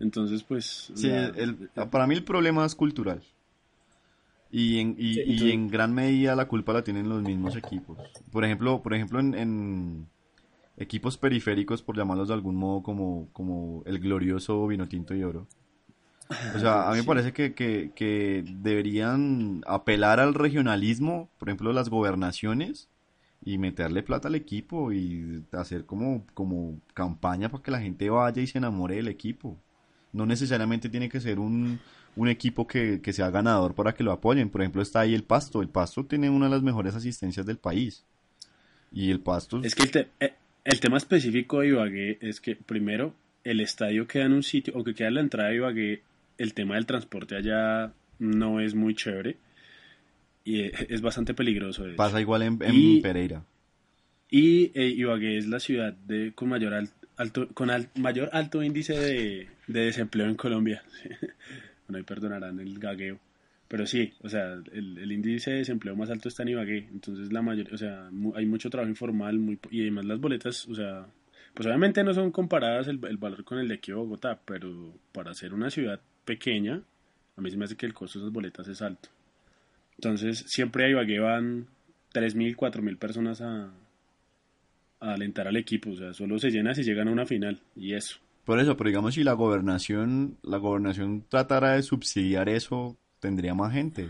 [0.00, 0.90] Entonces, pues...
[0.94, 3.22] Sí, el- para mí el problema es cultural.
[4.50, 7.56] Y en, y, Sí, y entonces- en gran medida la culpa la tienen los mismos
[7.56, 7.96] equipos.
[8.30, 10.06] Por ejemplo, por ejemplo en, en
[10.76, 15.46] equipos periféricos, por llamarlos de algún modo, como, como el glorioso Vinotinto y Oro.
[16.54, 17.06] O sea, a mí me Sí.
[17.06, 22.88] parece que, que, que deberían apelar al regionalismo, por ejemplo, las gobernaciones,
[23.44, 28.40] y meterle plata al equipo y hacer como, como campaña para que la gente vaya
[28.40, 29.58] y se enamore del equipo.
[30.12, 31.80] No necesariamente tiene que ser un,
[32.14, 34.48] un equipo que, que sea ganador para que lo apoyen.
[34.48, 35.60] Por ejemplo, está ahí el Pasto.
[35.60, 38.04] El Pasto tiene una de las mejores asistencias del país.
[38.92, 39.60] Y el Pasto...
[39.64, 44.26] Es que el, eh, el tema específico de Ibagué es que, primero, el estadio queda
[44.26, 46.02] en un sitio, o que queda en la entrada de Ibagué,
[46.38, 49.36] el tema del transporte allá no es muy chévere
[50.44, 51.84] y es bastante peligroso.
[51.96, 53.44] Pasa igual en, Pereira.
[54.30, 56.74] Y eh, Ibagué es la ciudad de, con mayor
[57.16, 60.82] alto, con mayor alto índice de, desempleo en Colombia.
[61.86, 63.18] bueno, ahí perdonarán el gagueo.
[63.68, 66.88] Pero sí, o sea, el, índice de desempleo más alto está en Ibagué.
[66.92, 70.74] Entonces, la mayoría, o sea, hay mucho trabajo informal muy, y además las boletas, o
[70.74, 71.06] sea,
[71.54, 75.52] pues obviamente no son comparadas el, valor con el de aquí Bogotá, pero para ser
[75.52, 76.80] una ciudad pequeña,
[77.36, 79.08] a mí se me hace que el costo de esas boletas es alto.
[79.96, 81.66] Entonces, siempre a Ibagué van
[82.14, 83.70] 3.000, 4.000 personas a,
[85.00, 85.90] a alentar al equipo.
[85.90, 87.60] O sea, solo se llena si llegan a una final.
[87.76, 88.18] Y eso.
[88.44, 93.72] Por eso, pero digamos, si la gobernación, la gobernación tratara de subsidiar eso, tendría más
[93.72, 94.08] gente.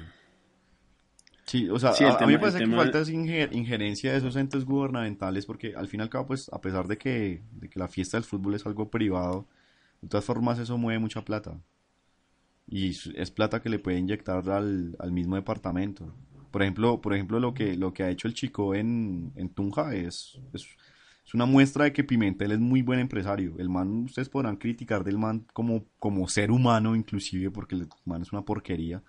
[1.53, 5.45] Sí, o sea, a, mí me parece que falta esa injerencia de esos entes gubernamentales
[5.45, 8.17] porque al fin y al cabo, pues, a pesar de que, de que la fiesta
[8.17, 9.47] del fútbol es algo privado,
[10.01, 11.61] de todas formas eso mueve mucha plata
[12.67, 16.15] y es plata que le puede inyectar al, al mismo departamento.
[16.51, 19.95] Por ejemplo, por ejemplo lo, que, lo que ha hecho el chico en, en Tunja
[19.95, 20.67] es, es,
[21.35, 23.57] una muestra de que Pimentel es muy buen empresario.
[23.59, 28.23] El man, ustedes podrán criticar del man como, como ser humano inclusive, porque el man
[28.23, 29.03] es una porquería.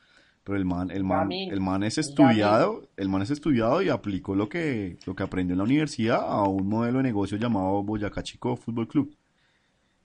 [0.44, 4.36] Pero el man, el man, el man es estudiado, el man es estudiado y aplicó
[4.36, 8.24] lo que, lo que aprendió en la universidad a un modelo de negocio llamado Boyacá
[8.24, 9.16] Chico Fútbol Club.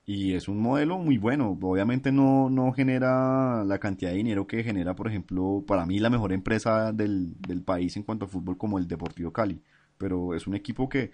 [0.05, 1.57] Y es un modelo muy bueno.
[1.61, 6.09] Obviamente no, no genera la cantidad de dinero que genera, por ejemplo, para mí la
[6.09, 9.61] mejor empresa del, país en cuanto a fútbol como el Deportivo Cali,
[9.97, 11.11] pero es un equipo que,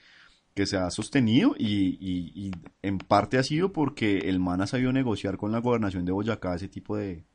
[0.54, 2.52] que se ha sostenido y, y,
[2.84, 6.56] en parte ha sido porque el MAN ha sabido negociar con la gobernación de Boyacá
[6.56, 7.26] ese tipo de,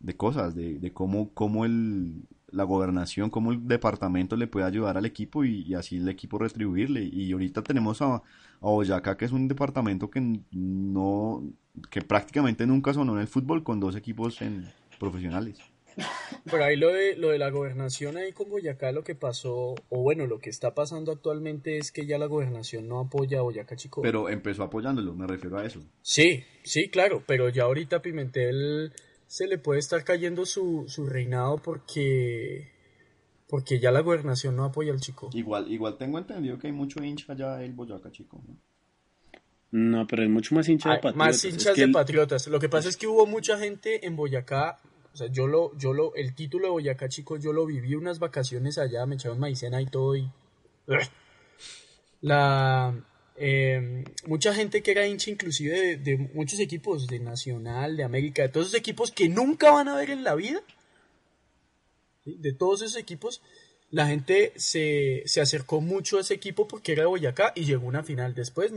[0.00, 4.96] de cosas, de, de cómo, cómo el, la gobernación, cómo el departamento le puede ayudar
[4.96, 7.02] al equipo y, así el equipo retribuirle.
[7.02, 8.22] Y ahorita tenemos a, a,
[8.60, 11.44] Boyacá, que es un departamento que no,
[11.90, 15.58] que prácticamente nunca sonó en el fútbol con dos equipos en, profesionales.
[16.50, 20.02] Por ahí lo de, lo de la gobernación ahí con Boyacá, lo que pasó, o
[20.02, 23.76] bueno, lo que está pasando actualmente es que ya la gobernación no apoya a Boyacá
[23.76, 24.02] Chico.
[24.02, 25.80] Pero empezó apoyándolo, me refiero a eso.
[26.02, 28.92] Sí, sí, claro, pero ya ahorita Pimentel
[29.26, 32.72] se le puede estar cayendo su, su reinado porque
[33.48, 35.30] porque ya la gobernación no apoya al chico.
[35.32, 38.42] Igual, igual tengo entendido que hay mucho hincha allá del Boyacá, chico.
[39.70, 40.06] ¿no?
[40.06, 41.16] pero hay mucho más hincha de patriotas.
[41.16, 42.46] Más hinchas de patriotas.
[42.48, 44.78] Lo que pasa es que hubo mucha gente en Boyacá.
[45.12, 48.18] O sea, yo lo, yo lo, el título de Boyacá, chico, yo lo viví unas
[48.18, 50.28] vacaciones allá, me echaron maicena y todo y.
[52.20, 52.94] La,
[53.38, 58.48] eh, mucha gente que era hincha inclusive de, muchos equipos de Nacional, de América, de
[58.48, 60.60] todos esos equipos que nunca van a ver en la vida,
[62.24, 63.42] de todos esos equipos,
[63.90, 67.84] la gente se, se, acercó mucho a ese equipo porque era de Boyacá y llegó
[67.84, 68.34] a una final.
[68.34, 68.72] Después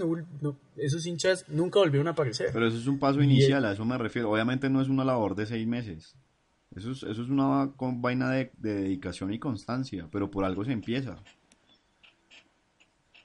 [0.77, 2.49] esos hinchas nunca volvieron a aparecer.
[2.53, 4.29] Pero eso es un paso inicial, a eso me refiero.
[4.31, 6.15] Obviamente no es una labor de seis meses.
[6.75, 11.17] Eso es, eso es una vaina de, dedicación y constancia, pero por algo se empieza.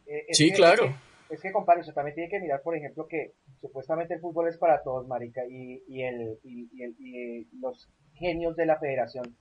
[0.06, 0.94] Eh, sí, claro
[1.30, 4.58] es que, compadre, usted también tiene que mirar, por ejemplo, que supuestamente el fútbol es
[4.58, 9.36] para todos, marica, y, y, el, y, y, los genios de la federación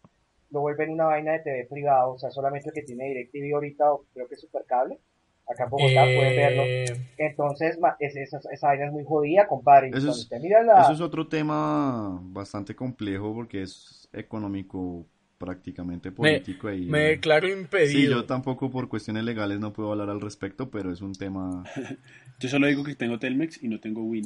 [0.50, 3.86] lo vuelven una vaina de TV privado, o sea, solamente el que tiene DirecTV ahorita,
[4.14, 5.00] creo que es Supercable,
[5.48, 6.64] acá en Bogotá pueden verlo.
[6.64, 6.86] Eh.
[7.18, 9.90] Entonces, esa, esa, vaina es muy jodida, compadre.
[9.90, 15.06] Eso es, eso es otro tema bastante complejo porque es económico
[15.44, 16.68] prácticamente político.
[16.68, 17.92] Me, me declaro impedido.
[17.92, 21.66] Sí, yo tampoco por cuestiones legales no puedo hablar al respecto, pero es un tema...
[22.40, 24.26] yo solo digo que tengo Telmex y no tengo Win.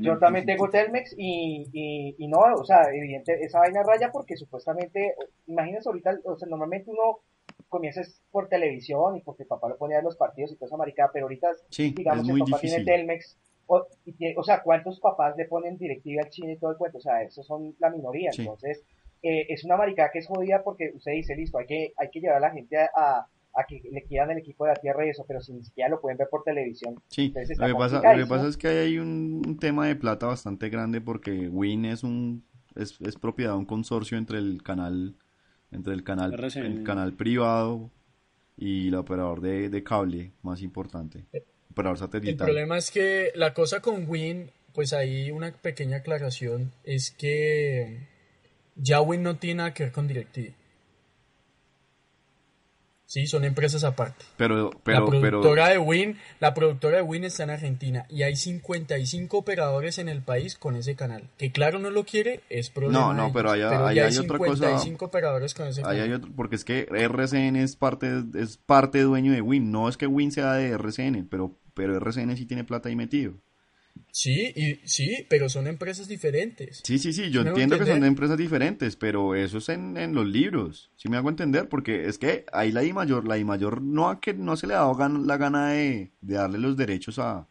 [0.00, 5.14] yo también tengo Telmex y, y, no, o sea, evidente, esa vaina raya porque supuestamente,
[5.46, 7.20] imagínense ahorita, o sea, normalmente uno
[7.70, 11.10] comienza por televisión y porque papá lo ponía en los partidos y toda esa maricada,
[11.10, 13.86] pero ahorita, digamos, que papá tiene Telmex, o,
[14.36, 16.98] o, sea, ¿cuántos papás le ponen directiva al chino y todo el cuento?
[16.98, 18.84] O sea, esos son la minoría, entonces
[19.22, 22.20] eh, es una maricada que es jodida porque usted dice, listo, hay que, hay que
[22.20, 25.10] llevar a la gente a, a que le quieran el equipo de la tierra y
[25.10, 26.94] eso, pero si ni siquiera lo pueden ver por televisión.
[27.08, 30.68] Sí, lo que, pasa, lo que pasa es que hay un, tema de plata bastante
[30.68, 32.44] grande porque Win es un
[32.76, 35.16] es, es propiedad de un consorcio entre el canal
[35.72, 37.90] entre el canal el canal privado
[38.56, 41.24] y el operador de, de cable más importante,
[41.70, 42.32] operador satelital.
[42.32, 48.06] El problema es que la cosa con Win, pues hay una pequeña aclaración, es que
[48.78, 50.54] ya Win no tiene nada que ver con DirecTV.
[53.08, 54.26] Sí, son empresas aparte.
[54.36, 58.36] Pero, pero, la productora de Win, la productora de Win está en Argentina y hay
[58.36, 61.30] 55 operadores en el país con ese canal.
[61.38, 62.98] Que claro no lo quiere, es problema.
[62.98, 64.56] No, no, pero hay, hay, hay, otra cosa.
[64.56, 66.02] 55 operadores con ese canal.
[66.02, 69.72] Hay otro, porque es que RCN es parte, es parte dueño de Win.
[69.72, 73.32] No es que Win sea de RCN, pero, pero RCN sí tiene plata ahí metido.
[74.10, 76.80] Sí, y, sí, pero son empresas diferentes.
[76.84, 80.26] Sí, sí, sí, yo entiendo que son empresas diferentes, pero eso es en, en, los
[80.26, 83.82] libros, si me hago entender, porque es que ahí la I mayor, la I mayor
[83.82, 87.48] no, a que no se le ha dado la gana de, darle los derechos a,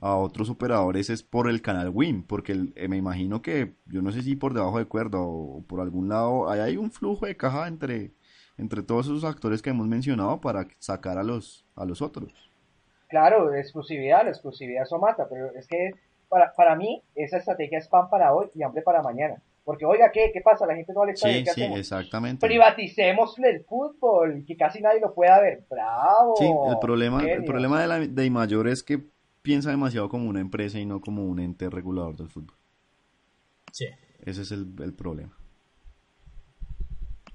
[0.00, 4.12] a, otros operadores es por el canal WIM, porque eh, me imagino que, yo no
[4.12, 7.36] sé si por debajo de cuerda o, por algún lado, ahí hay un flujo de
[7.36, 8.12] caja entre,
[8.58, 12.51] entre todos esos actores que hemos mencionado para sacar a los, a los otros
[13.12, 15.90] claro, exclusividad, la exclusividad eso mata, pero es que
[16.30, 19.42] para, para mí esa estrategia es pan para hoy y hambre para mañana.
[19.64, 20.66] Porque, oiga, ¿qué, qué pasa?
[20.66, 22.44] La gente no le sabe sí, sí, exactamente.
[22.44, 25.62] Privaticemos el fútbol, que casi nadie lo pueda ver.
[25.70, 26.34] ¡Bravo!
[26.36, 28.98] Sí, el problema, el problema de, la, de Mayor es que
[29.42, 32.56] piensa demasiado como una empresa y no como un ente regulador del fútbol.
[33.70, 33.86] Sí.
[34.24, 35.36] Ese es el, el problema.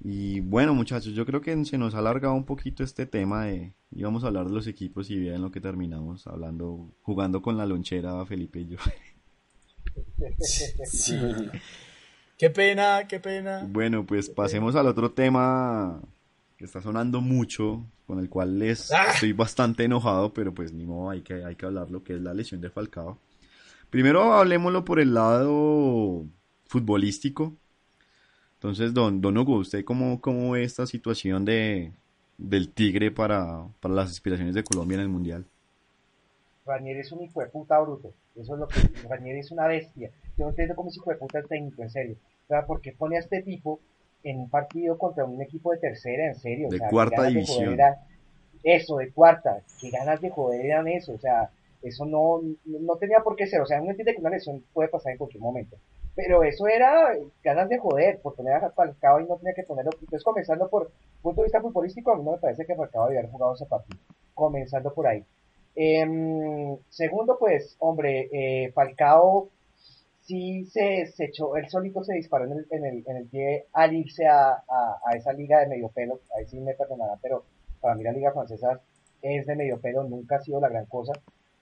[0.00, 3.72] Y bueno, muchachos, yo creo que se nos ha alargado un poquito este tema de
[3.90, 7.66] íbamos a hablar de los equipos y vean lo que terminamos hablando, jugando con la
[7.66, 8.76] lonchera Felipe y yo.
[10.84, 11.16] Sí.
[12.36, 13.66] Qué pena, qué pena.
[13.68, 16.00] Bueno, pues pasemos al otro tema
[16.56, 19.12] que está sonando mucho, con el cual les ¡Ah!
[19.12, 22.34] estoy bastante enojado, pero pues ni modo, hay que, hay que hablarlo, que es la
[22.34, 23.18] lesión de Falcao.
[23.90, 26.26] Primero hablemoslo por el lado
[26.66, 27.56] futbolístico.
[28.58, 31.92] Entonces, don, don Hugo, ¿usted cómo, cómo ve esta situación de,
[32.38, 35.46] del Tigre para, para las aspiraciones de Colombia en el Mundial?
[36.66, 38.12] Ranier es un hijo de puta bruto.
[38.34, 38.80] Eso es lo que.
[39.08, 40.10] Ranier es una bestia.
[40.36, 42.16] Yo no entiendo cómo es hijo de puta el técnico, en serio.
[42.44, 43.78] O sea, ¿por qué pone a este tipo
[44.24, 46.68] en un partido contra un equipo de tercera, en serio?
[46.68, 47.78] De cuarta división.
[48.64, 49.62] eso, de cuarta.
[49.80, 51.12] Qué ganas de joder eran eso.
[51.12, 51.50] O sea,
[51.82, 53.60] eso no, no tenía por qué ser.
[53.60, 55.76] O sea, uno entiende que una lesión puede pasar en cualquier momento.
[56.18, 57.12] Pero eso era
[57.44, 59.92] ganas de joder, por tener a Falcao y no tenía que ponerlo.
[59.92, 60.90] Entonces, comenzando por
[61.22, 63.66] punto de vista futbolístico, a mí no me parece que Falcao debía haber jugado ese
[63.66, 64.00] partido.
[64.34, 65.24] Comenzando por ahí.
[65.76, 69.50] Em, segundo, pues, hombre, eh, Falcao
[70.22, 73.66] sí se, se, echó, él solito se disparó en el, en el, en el pie
[73.72, 76.18] al irse a, a, esa liga de medio pelo.
[76.36, 77.44] Ahí sí me perdonará, pero
[77.80, 78.80] para mí la liga francesa
[79.22, 81.12] es de medio pelo, nunca ha sido la gran cosa.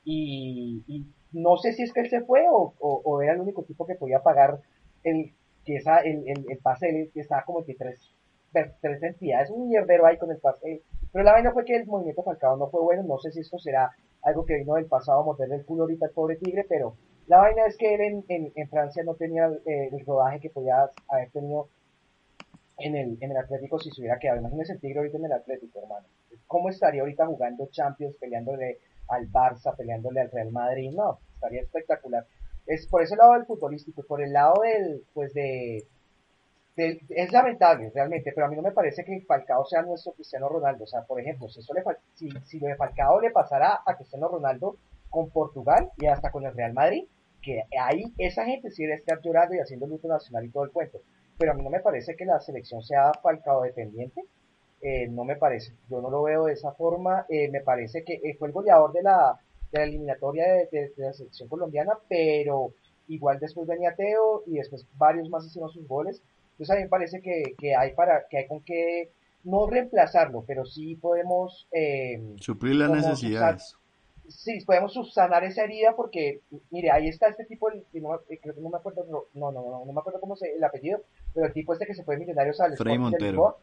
[0.02, 3.62] Y, y no sé si es que él se fue o, o, era el único
[3.64, 4.60] tipo que podía pagar
[5.02, 5.32] el
[5.64, 8.14] que esa, el, el, el pase que estaba como que tres,
[8.52, 10.82] tres entidades, un mierdero ahí con el pase.
[11.12, 13.58] Pero la vaina fue que el movimiento Falcao no fue bueno, no sé si esto
[13.58, 13.90] será
[14.22, 17.38] algo que vino del pasado a morderle el culo ahorita al pobre Tigre, pero la
[17.38, 20.90] vaina es que él en, en, en Francia no tenía eh, el rodaje que podía
[21.08, 21.68] haber tenido
[22.78, 24.40] en el, en el Atlético si se hubiera quedado.
[24.40, 26.06] Imagínese el Tigre ahorita en el Atlético, hermano.
[26.46, 28.78] ¿Cómo estaría ahorita jugando Champions, peleándole
[29.08, 30.92] al Barça, peleándole al Real Madrid?
[30.92, 32.26] No, estaría espectacular.
[32.66, 35.86] Es por ese lado del futbolístico, por el lado del, pues de,
[36.76, 40.84] es lamentable realmente, pero a mí no me parece que Falcao sea nuestro Cristiano Ronaldo.
[40.84, 41.82] O sea, por ejemplo, si, eso le,
[42.14, 44.76] si, si lo de Falcao le pasara a Cristiano Ronaldo
[45.08, 47.06] con Portugal y hasta con el Real Madrid,
[47.40, 50.70] que ahí esa gente sí debe estar llorando y haciendo luto nacional y todo el
[50.70, 50.98] cuento.
[51.38, 54.22] Pero a mí no me parece que la selección sea Falcao dependiente.
[54.82, 55.72] Eh, no me parece.
[55.88, 57.26] Yo no lo veo de esa forma.
[57.28, 59.38] Eh, me parece que eh, fue el goleador de la,
[59.72, 62.72] de la eliminatoria de, la selección colombiana, pero
[63.08, 66.22] igual después venía Teo y después varios más hicieron sus goles.
[66.52, 69.10] Entonces a mí me parece que, que hay para que hay con que
[69.46, 73.76] no reemplazarlo, pero sí podemos eh, suplir las necesidades.
[74.28, 78.60] sí, podemos subsanar esa herida porque, mire, ahí está este tipo, no, eh, creo que
[78.60, 81.00] no me acuerdo, no, no, no, no, me acuerdo cómo se el apellido,
[81.32, 83.58] pero el tipo este que se fue millonario al Freddy Montero.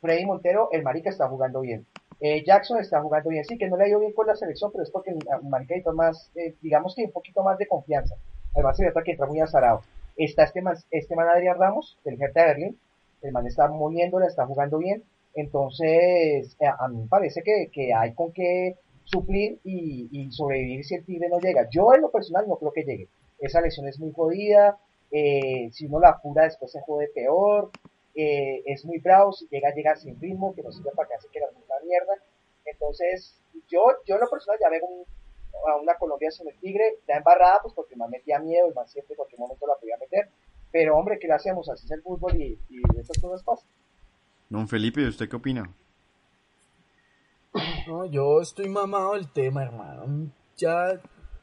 [0.00, 1.86] Freddy Montero, el marica está jugando bien.
[2.20, 4.72] Eh, Jackson está jugando bien, sí, que no le ha ido bien con la selección,
[4.72, 8.16] pero es porque el Marica más, eh, digamos que un poquito más de confianza.
[8.54, 9.82] Además, se ve que entra muy azarado.
[10.16, 12.78] Está este man, este man Adrián Ramos, del Hertha de Berlín,
[13.22, 17.94] el man está moviéndola, está jugando bien, entonces eh, a mí me parece que, que
[17.94, 21.68] hay con qué suplir y, y, sobrevivir si el Tigre no llega.
[21.70, 23.08] Yo en lo personal no creo que llegue.
[23.38, 24.78] Esa lesión es muy jodida,
[25.10, 27.70] si uno la apura después se jode peor,
[28.14, 31.14] eh, es muy bravo, si llega a llegar sin ritmo, que no sirve para que
[31.14, 31.48] hace que la
[31.84, 32.14] mierda.
[32.64, 35.06] Entonces, yo, yo en lo personal ya veo
[35.66, 38.90] a una Colombia sin el Tigre, ya embarrada, pues porque me metía miedo, y más
[38.90, 40.28] siempre en cualquier momento la podía meter.
[40.70, 41.68] Pero hombre, ¿qué le hacemos?
[41.68, 43.68] Así es el fútbol y, y estas cosas pasan.
[44.48, 45.74] Don Felipe, ¿usted qué opina?
[47.86, 50.30] No, yo estoy mamado del tema, hermano.
[50.56, 51.00] Ya,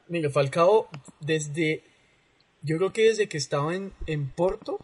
[0.08, 0.88] mire, Falcao,
[1.20, 1.82] desde,
[2.62, 4.78] yo creo que desde que estaba en, en Porto,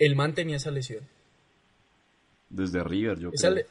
[0.00, 1.04] el man tenía esa lesión.
[2.48, 3.64] Desde River, yo creo.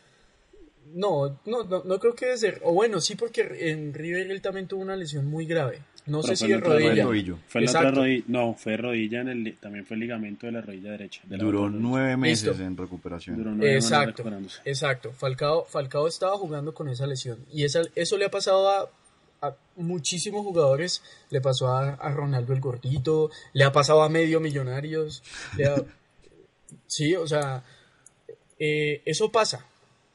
[0.91, 2.61] No, no, no, no creo que debe ser.
[2.63, 5.84] O bueno, sí, porque en River él también tuvo una lesión muy grave.
[6.07, 7.38] No Pero sé fue si de rodilla.
[7.47, 7.99] Fue la otra Exacto.
[7.99, 11.21] rodilla, no, fue rodilla en el, también fue el ligamento de la rodilla derecha.
[11.25, 12.63] de Duró nueve meses Listo.
[12.63, 13.38] en recuperación.
[13.38, 14.61] Duró nueve Exacto, recuperándose.
[14.65, 15.11] exacto.
[15.11, 17.38] Falcao, Falcao estaba jugando con esa lesión.
[17.51, 18.89] Y esa, eso le ha pasado a,
[19.47, 21.03] a muchísimos jugadores.
[21.30, 25.21] Le pasó a, a Ronaldo el Gordito, le ha pasado a medio millonarios.
[25.55, 25.75] le ha-
[26.88, 27.63] sí, o sea,
[28.57, 29.65] eh, eso pasa.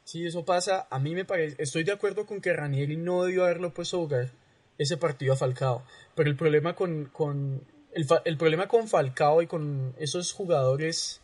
[0.04, 0.86] Sí, eso pasa.
[0.90, 4.00] A mí me parece, estoy de acuerdo con que Ranieri no debió haberlo puesto a
[4.00, 4.30] jugar
[4.78, 5.84] ese partido a Falcao.
[6.14, 7.62] Pero el problema con, con
[7.94, 11.20] el, el problema con Falcao y con esos jugadores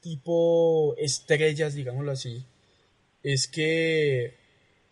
[0.00, 2.44] tipo estrellas, digámoslo así,
[3.22, 4.34] es que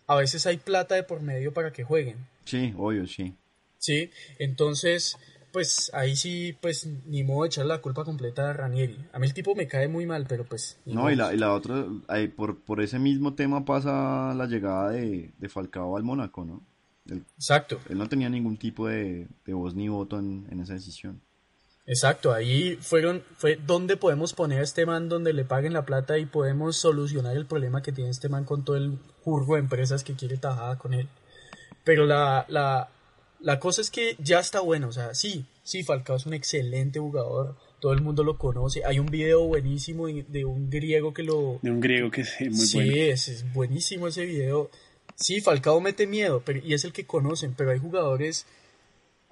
[0.07, 2.27] a veces hay plata de por medio para que jueguen.
[2.45, 3.35] Sí, obvio, sí.
[3.83, 4.09] ¿sí?
[4.39, 5.17] Entonces,
[5.53, 8.97] pues ahí sí, pues ni modo de echar la culpa completa a Ranieri.
[9.13, 10.79] A mí el tipo me cae muy mal, pero pues...
[10.83, 14.89] No, y la, y la otra, ahí por, por ese mismo tema pasa la llegada
[14.89, 16.63] de, de Falcao al Mónaco, ¿no?
[17.07, 20.73] Él, Exacto, él no tenía ningún tipo de, de voz ni voto en, en esa
[20.73, 21.21] decisión.
[21.85, 22.33] exacto.
[22.33, 26.25] Ahí fueron, fue donde podemos poner a este man donde le paguen la plata y
[26.25, 30.15] podemos solucionar el problema que tiene este man con todo el curvo de empresas que
[30.15, 31.07] quiere tajada con él.
[31.83, 32.89] Pero la, la,
[33.43, 36.99] la cosa es que ya está bueno, o sea, sí, sí, Falcao es un excelente
[36.99, 38.85] jugador, todo el mundo lo conoce.
[38.85, 42.39] Hay un video buenísimo de de un griego que lo, De un griego que es
[42.39, 42.93] muy sí, bueno.
[42.95, 44.71] es, es buenísimo ese video.
[45.15, 48.45] Sí, Falcao mete miedo, pero, y es el que conocen, pero hay jugadores,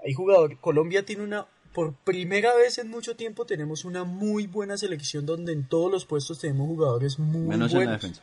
[0.05, 4.77] hay jugadores, Colombia tiene una, por primera vez en mucho tiempo tenemos una muy buena
[4.77, 7.73] selección donde en todos los puestos tenemos jugadores muy Menos buenos.
[7.73, 8.21] en la defensa.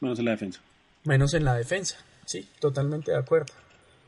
[0.00, 0.60] Menos en la defensa.
[1.04, 3.52] Menos en la defensa, sí, totalmente de acuerdo.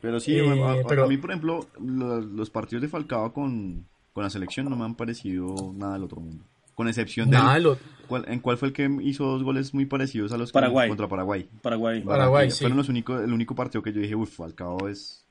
[0.05, 3.33] Pero sí, Eh, a, a- pero- a mí, por ejemplo, lo- los partidos de Falcao
[3.33, 6.43] con, con la selección no me han parecido nada del otro mundo.
[6.75, 7.37] Con excepción de...
[7.37, 7.77] Nada, lo-
[8.07, 10.89] ¿cuál- ¿En cuál fue el que hizo dos goles muy parecidos a los que- Paraguay.
[10.89, 11.49] contra Paraguay?
[11.61, 12.01] Paraguay.
[12.01, 12.59] Paraguay, sí.
[12.59, 15.25] Fueron los únicos, el único partido que yo dije, uff, Falcao es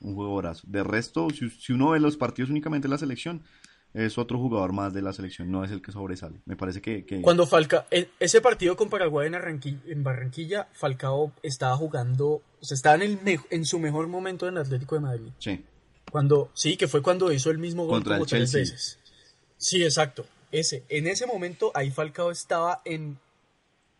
[0.00, 0.62] un jugadorazo.
[0.68, 3.42] De resto, si, si uno ve los partidos únicamente de la selección,
[3.92, 6.40] es otro jugador más de la selección, no es el que sobresale.
[6.46, 7.04] Me parece que...
[7.04, 7.84] que- Cuando Falcao,
[8.20, 12.26] ese partido con Paraguay en Barranquilla, en Barranquilla, Falcao estaba jugando,
[12.60, 15.30] o sea, estaba en, el me- en su mejor momento en el Atlético de Madrid.
[15.38, 15.64] Sí,
[16.10, 18.74] Cuando, sí, que fue cuando hizo el mismo gol Contra el como tres Chelsea.
[18.74, 18.98] veces.
[19.56, 20.24] Sí, exacto.
[20.52, 23.18] Ese, en ese momento ahí Falcao estaba en,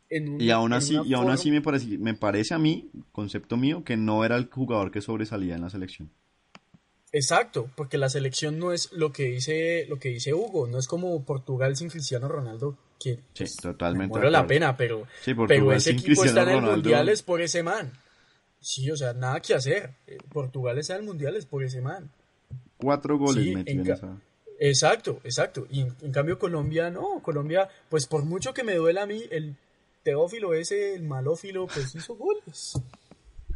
[0.08, 2.90] en un- y aún así, y aún forma- así me, parece, me parece a mí,
[3.12, 6.10] concepto mío, que no era el jugador que sobresalía en la selección.
[7.12, 10.86] Exacto, porque la selección no es lo que dice, lo que dice Hugo, no es
[10.86, 14.18] como Portugal sin Cristiano Ronaldo, que Sí, pues, totalmente.
[14.18, 16.76] me la pena, pero, Sí, pero ese equipo Cristiano está en el Ronaldo.
[16.76, 17.92] mundial es por ese man.
[18.60, 19.90] Sí, o sea, nada que hacer.
[20.06, 22.10] Eh, Portugal está en el mundial es por ese man.
[22.76, 24.16] Cuatro goles Sí, metió en en ca- esa...
[24.60, 25.66] Exacto, exacto.
[25.70, 29.24] Y en, en cambio Colombia no, Colombia, pues por mucho que me duela a mí,
[29.30, 29.56] el
[30.04, 32.74] teófilo ese, el malófilo, pues hizo goles.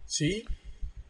[0.06, 0.44] Sí,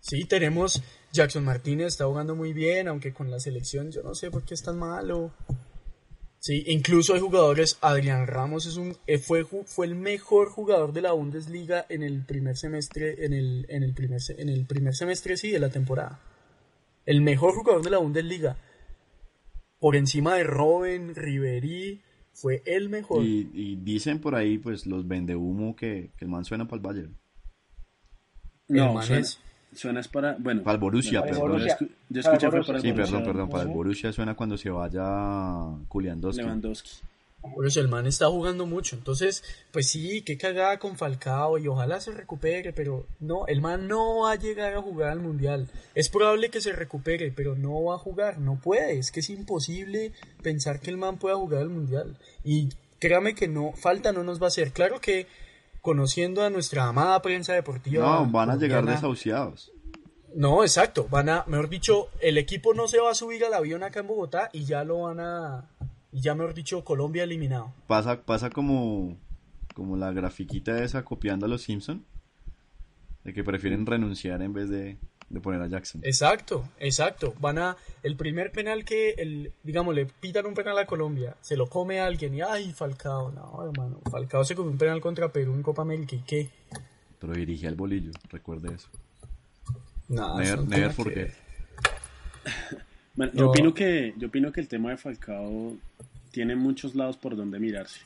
[0.01, 0.82] sí, tenemos
[1.14, 4.54] Jackson Martínez, está jugando muy bien, aunque con la selección yo no sé por qué
[4.54, 5.32] es tan malo.
[6.40, 11.00] Sí, incluso hay jugadores, Adrián Ramos es un, eh, fue, fue el mejor jugador de
[11.00, 15.38] la Bundesliga en el primer semestre, en el, en el primer, en el primer semestre,
[15.38, 16.20] sí, de la temporada.
[17.06, 18.58] El mejor jugador de la Bundesliga
[19.78, 22.02] por encima de Robben, Ribery,
[22.34, 23.24] fue el mejor.
[23.24, 26.76] Y, y dicen por ahí, pues, los vende humo que, que el man suena para
[26.76, 27.18] el Bayern.
[28.68, 29.38] El No, man suena, es-
[29.74, 30.36] suena es para.
[30.38, 31.48] Bueno, Para el Borussia, Para perdón.
[31.50, 31.76] Borussia.
[31.80, 32.66] Yo, escu- yo Para el escuché Borussia.
[32.66, 33.50] para el Sí, Borussia perdón, perdón.
[33.50, 33.68] Para el.
[33.68, 35.04] Borussia suena cuando se vaya
[35.88, 36.42] Kuliandowski.
[36.42, 36.90] Lewandowski.
[37.76, 38.96] El man está jugando mucho.
[38.96, 43.86] Entonces, pues sí, qué cagada con Falcao y ojalá se recupere, pero no, el man
[43.86, 45.68] no va a llegar a jugar al mundial.
[45.94, 48.98] Es probable que se recupere, pero no va a jugar, no puede.
[48.98, 50.12] Es que es imposible
[50.42, 52.16] pensar que el man pueda jugar al mundial.
[52.44, 54.72] Y créame que no, falta no nos va a hacer.
[54.72, 55.26] Claro que
[55.85, 58.07] conociendo a nuestra amada prensa deportiva.
[58.07, 59.70] No, van a llegar desahuciados.
[60.35, 61.07] No, exacto.
[61.11, 64.07] Van a, mejor dicho, el equipo no se va a subir al avión acá en
[64.07, 65.68] Bogotá y ya lo van a,
[66.11, 67.74] y ya mejor dicho, Colombia eliminado.
[67.87, 69.18] Pasa, pasa como,
[69.74, 72.03] como la grafiquita esa copiando a los Simpson
[73.22, 74.97] de que prefieren renunciar en vez de,
[75.30, 76.00] de poner a Jackson.
[76.04, 77.34] Exacto, exacto.
[77.40, 81.56] Van a, el primer penal que, el, digamos, le pitan un penal a Colombia, se
[81.56, 85.54] lo come alguien y, ay, Falcao, no, hermano, Falcao se come un penal contra Perú
[85.54, 86.50] en Copa América y qué.
[87.18, 88.88] Pero dirigía el bolillo, recuerde eso.
[90.08, 91.14] No, Never, eso no never que forget.
[91.16, 91.34] ver.
[93.14, 93.40] Bueno, No.
[93.40, 95.76] yo opino que yo opino que el tema de Falcao
[96.30, 98.00] tiene muchos lados por donde mirarse.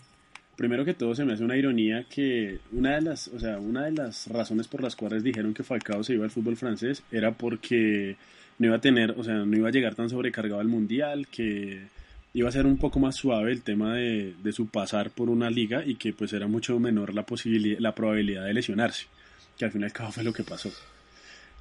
[0.59, 3.84] Primero que todo se me hace una ironía que una de las, o sea, una
[3.84, 7.30] de las razones por las cuales dijeron que Falcao se iba al fútbol francés era
[7.30, 8.16] porque
[8.59, 11.82] no iba a tener, o sea, no iba a llegar tan sobrecargado al mundial, que
[12.34, 15.48] iba a ser un poco más suave el tema de, de, su pasar por una
[15.48, 19.06] liga y que pues era mucho menor la posibilidad, la probabilidad de lesionarse,
[19.56, 20.72] que al fin y al cabo fue lo que pasó.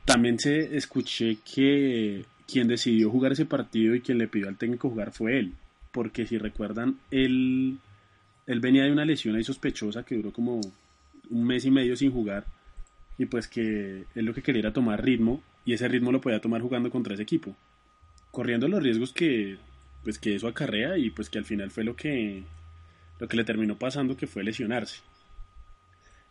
[0.05, 4.89] También se escuché que quien decidió jugar ese partido y quien le pidió al técnico
[4.89, 5.53] jugar fue él,
[5.91, 7.77] porque si recuerdan, él,
[8.47, 10.61] él venía de una lesión ahí sospechosa que duró como
[11.29, 12.45] un mes y medio sin jugar
[13.17, 16.41] y pues que él lo que quería era tomar ritmo y ese ritmo lo podía
[16.41, 17.55] tomar jugando contra ese equipo,
[18.31, 19.57] corriendo los riesgos que
[20.03, 22.43] pues que eso acarrea y pues que al final fue lo que
[23.19, 25.01] lo que le terminó pasando que fue lesionarse.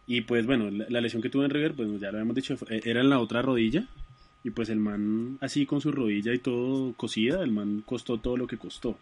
[0.06, 3.00] Y pues bueno, la, lesión que tuvo en River, pues ya lo habíamos dicho, era
[3.00, 3.86] en la otra rodilla.
[4.44, 8.36] Y pues el man así con su rodilla y todo cosida, el man costó todo
[8.36, 8.96] lo que costó.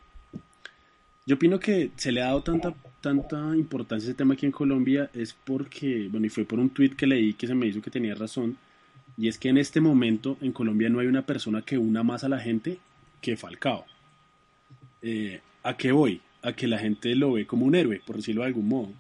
[1.27, 4.53] Yo opino que se le ha dado tanta, tanta importancia a ese tema aquí en
[4.53, 7.81] Colombia es porque, bueno, y fue por un tweet que leí que se me hizo
[7.81, 8.59] que tenía razón,
[9.17, 12.25] y es que en este momento en Colombia no hay una persona que una más
[12.25, 12.79] a la gente
[13.23, 13.87] que Falcao.
[15.01, 16.21] Eh, ¿A qué voy?
[16.43, 18.93] A que la gente lo ve como un héroe, por decirlo de algún modo.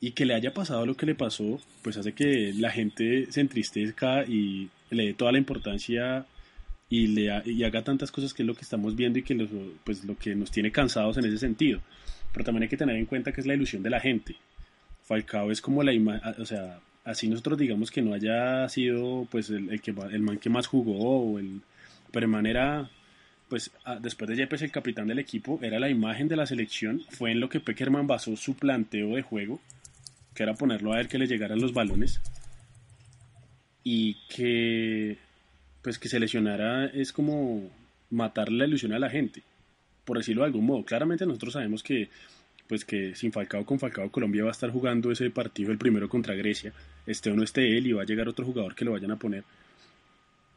[0.00, 3.40] Y que le haya pasado lo que le pasó, pues hace que la gente se
[3.40, 6.26] entristezca y le dé toda la importancia
[6.92, 9.34] y, haga tantas cosas que es lo que estamos viendo y que
[9.82, 11.80] pues, lo que nos tiene cansados en ese sentido.
[12.32, 14.36] Pero también hay que tener en cuenta que es la ilusión de la gente.
[15.04, 19.48] Falcao es como la imagen, o sea, así nosotros digamos que no haya sido pues
[19.50, 21.62] el, que, el man que más jugó, o el,
[22.12, 22.90] pero de manera
[23.48, 23.70] pues
[24.00, 27.40] después de Yepes el capitán del equipo, era la imagen de la selección, fue en
[27.40, 29.60] lo que Peckerman basó su planteo de juego,
[30.34, 32.22] que era ponerlo a él que le llegaran los balones,
[33.84, 35.18] y que
[35.82, 37.70] pues que se lesionara es como
[38.10, 39.42] matar la ilusión a la gente,
[40.04, 40.84] por decirlo de algún modo.
[40.84, 42.08] Claramente nosotros sabemos que
[42.68, 46.08] pues que sin Falcao con Falcao Colombia va a estar jugando ese partido el primero
[46.08, 46.72] contra Grecia,
[47.06, 49.16] este o no esté él y va a llegar otro jugador que lo vayan a
[49.16, 49.44] poner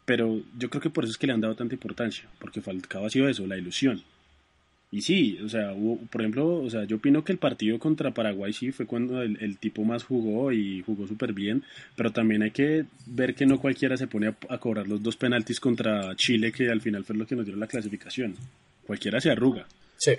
[0.05, 3.05] pero yo creo que por eso es que le han dado tanta importancia, porque Falcao
[3.05, 4.03] ha sido eso, la ilusión.
[4.95, 5.73] Y sí, o sea,
[6.09, 9.57] por ejemplo, o sea, yo opino que el partido contra Paraguay sí fue cuando el,
[9.57, 11.63] tipo más jugó y jugó súper bien,
[11.97, 15.59] pero también hay que ver que no cualquiera se pone a, cobrar los dos penaltis
[15.59, 18.37] contra Chile, que al final fue lo que nos dio la clasificación.
[18.87, 19.67] Cualquiera se arruga.
[19.97, 20.13] Sí.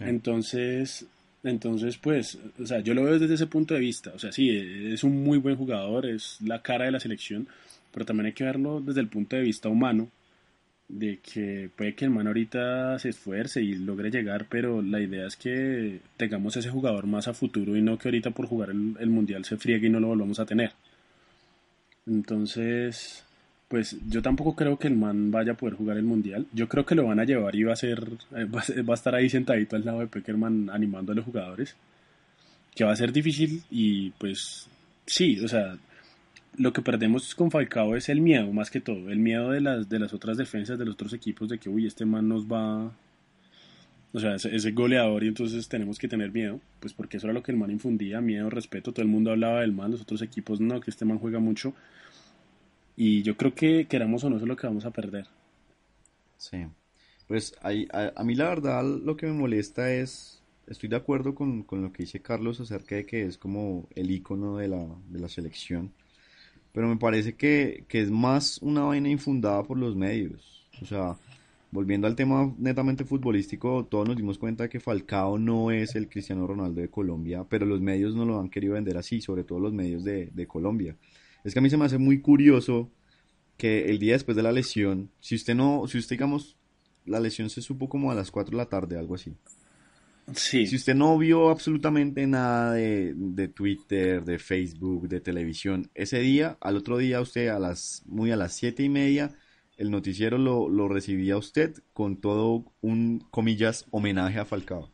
[0.00, 1.06] Entonces,
[1.42, 4.12] entonces, pues, o sea, yo lo veo desde ese punto de vista.
[4.14, 4.50] O sea, sí,
[4.92, 7.48] es un muy buen jugador, es la cara de la selección,
[7.94, 10.10] pero también hay que verlo desde el punto de vista humano,
[10.88, 15.26] de que puede que el man ahorita se esfuerce y logre llegar, pero la idea
[15.26, 19.10] es que tengamos ese jugador más a futuro y no que ahorita por jugar el,
[19.10, 20.72] mundial se friegue y no lo volvamos a tener.
[22.06, 23.24] Entonces,
[23.68, 26.46] pues yo tampoco creo que el man vaya a poder jugar el mundial.
[26.52, 28.00] Yo creo que lo van a llevar y va a ser,
[28.36, 31.74] eh, va a, estar ahí sentadito al lado de Peckerman animando a los jugadores.
[32.74, 34.68] Que va a ser difícil y pues
[35.06, 35.76] sí, o sea,
[36.58, 39.88] lo que perdemos con Falcao es el miedo, más que todo, el miedo de las,
[39.88, 42.92] de las otras defensas de los otros equipos de que, uy, este man nos va,
[44.12, 47.42] o sea, ese, goleador y entonces tenemos que tener miedo, pues porque eso era lo
[47.42, 50.60] que el man infundía, miedo, respeto, todo el mundo hablaba del man, los otros equipos
[50.60, 51.74] no, que este man juega mucho
[52.96, 55.26] y yo creo que queramos o no eso es lo que vamos a perder.
[56.38, 56.66] Sí,
[57.28, 57.70] pues a,
[58.14, 61.92] a, mí la verdad lo que me molesta es, estoy de acuerdo con, con, lo
[61.92, 65.92] que dice Carlos acerca de que es como el icono de la, de la selección
[66.76, 70.68] pero me parece que, es más una vaina infundada por los medios.
[70.82, 71.16] O sea,
[71.70, 76.46] volviendo al tema netamente futbolístico, todos nos dimos cuenta que Falcao no es el Cristiano
[76.46, 79.72] Ronaldo de Colombia, pero los medios no lo han querido vender así, sobre todo los
[79.72, 80.94] medios de, de Colombia.
[81.44, 82.90] Es que a mí se me hace muy curioso
[83.56, 86.58] que el día después de la lesión, si usted no, si usted digamos,
[87.06, 89.34] la lesión se supo como a las 4 de la tarde, algo así.
[90.34, 96.58] Si usted no vio absolutamente nada de, de, Twitter, de Facebook, de televisión, ese día,
[96.60, 99.36] al otro día usted a las, muy a las siete y media,
[99.76, 104.90] el noticiero lo, lo recibía usted con todo un, comillas, homenaje a Falcao.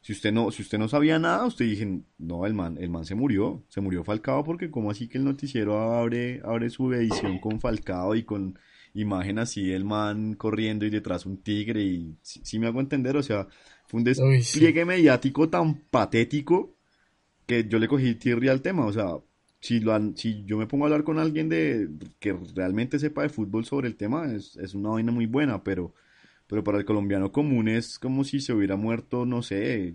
[0.00, 3.04] Si usted no, si usted no sabía nada, usted dije, no, el man, el man
[3.04, 7.38] se murió, se murió Falcao porque como así que el noticiero abre, abre su edición
[7.38, 8.58] con Falcao y con
[8.94, 13.22] imagen así el man corriendo y detrás un tigre y si me hago entender, o
[13.22, 13.48] sea,
[13.86, 16.76] fue un despliegue mediático tan patético
[17.46, 18.86] que yo le cogí tierra al tema.
[18.86, 19.18] O sea,
[19.60, 21.88] si, lo, si yo me pongo a hablar con alguien de
[22.18, 25.94] que realmente sepa de fútbol sobre el tema, es, es una vaina muy buena, pero,
[26.46, 29.94] pero para el colombiano común es como si se hubiera muerto, no sé,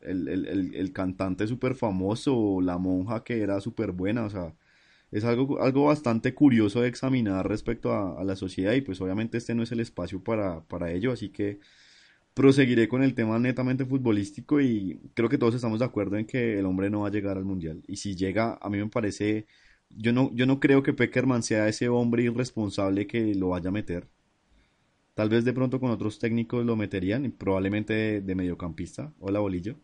[0.00, 4.54] el, el, el, cantante súper famoso o la monja que era súper buena, o sea,
[5.10, 9.54] es algo, algo bastante curioso de examinar respecto a, la sociedad y pues obviamente este
[9.54, 11.60] no es el espacio para, para ello, así que
[12.34, 16.58] proseguiré con el tema netamente futbolístico y creo que todos estamos de acuerdo en que
[16.58, 17.82] el hombre no va a llegar al mundial.
[17.86, 19.46] Y si llega, a mí me parece,
[19.88, 23.72] yo no, yo no creo que Peckerman sea ese hombre irresponsable que lo vaya a
[23.72, 24.08] meter.
[25.14, 29.12] Tal vez de pronto con otros técnicos lo meterían, probablemente de, mediocampista.
[29.20, 29.76] Hola Bolillo.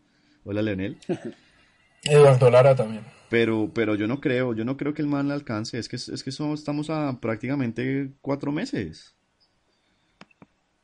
[0.43, 0.97] Hola Leonel.
[2.03, 3.03] Eduardo Lara también.
[3.29, 5.79] Pero, pero yo no creo, yo no creo que el man le alcance.
[5.79, 9.15] Es que, es que estamos a prácticamente cuatro meses.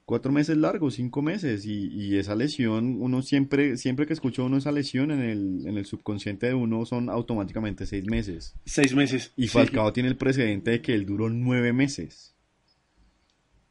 [0.05, 1.65] Cuatro meses largos, cinco meses.
[1.65, 5.77] Y, y, esa lesión, uno siempre, siempre que escucha uno esa lesión en el, en
[5.77, 8.55] el subconsciente de uno son automáticamente seis meses.
[8.63, 9.33] Seis meses.
[9.35, 12.36] Y Falcao tiene el precedente de que él duró nueve meses.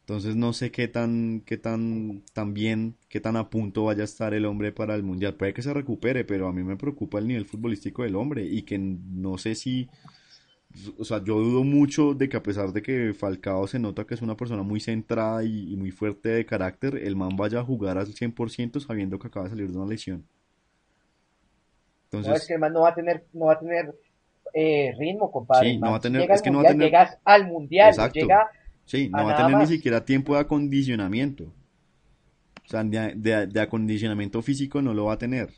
[0.07, 4.05] Entonces no sé qué tan, qué tan, tan bien, qué tan a punto vaya a
[4.05, 5.35] estar el hombre para el mundial.
[5.35, 8.63] Puede que se recupere, pero a mí me preocupa el nivel futbolístico del hombre y
[8.63, 9.89] que no sé si,
[10.97, 14.15] o sea, yo dudo mucho de que a pesar de que Falcao se nota que
[14.15, 17.99] es una persona muy centrada y, muy fuerte de carácter, el man vaya a jugar
[17.99, 20.25] al 100% sabiendo que acaba de salir de una lesión.
[22.05, 23.93] Entonces, no, es que el man no va a tener, no va a tener
[24.55, 25.71] eh, ritmo, compadre.
[25.71, 26.87] Sí, no va a tener, es que no va a tener...
[26.87, 28.49] Llegas al mundial, llega
[28.87, 31.53] Sí, no va a tener ni siquiera tiempo de acondicionamiento.
[32.65, 35.53] O sea, de, acondicionamiento físico no lo va a tener.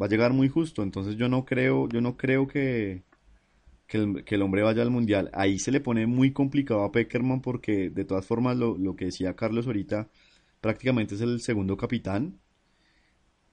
[0.00, 0.82] Va a llegar muy justo.
[0.82, 3.04] Entonces yo no creo, yo no creo que,
[3.86, 5.30] que, el, hombre vaya al mundial.
[5.32, 9.06] Ahí se le pone muy complicado a Peckerman porque de todas formas lo, lo que
[9.06, 10.08] decía Carlos ahorita,
[10.60, 12.40] prácticamente es el segundo capitán.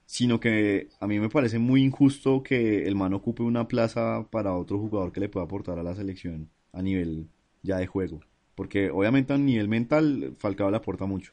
[0.06, 4.54] Sino que a mí me parece muy injusto que el man ocupe una plaza para
[4.54, 7.28] otro jugador que le pueda aportar a la selección a nivel
[7.62, 8.20] ya de juego.
[8.54, 11.32] Porque obviamente a nivel mental Falcao le aporta mucho.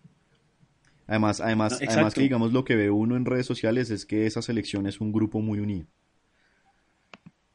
[1.07, 4.41] Además, además, además que digamos lo que ve uno en redes sociales es que esa
[4.41, 5.86] selección es un grupo muy unido.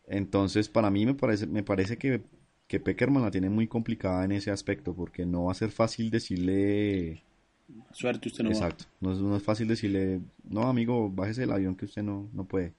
[0.07, 2.23] Entonces, para mí me parece, me parece que,
[2.69, 6.11] que Peckerman la tiene muy complicada en ese aspecto, porque no va a ser fácil
[6.11, 7.23] decirle...
[7.93, 11.75] Suerte, usted no Exacto, No, es, no es fácil decirle, no amigo, bájese del avión
[11.75, 12.75] que usted no, no puede.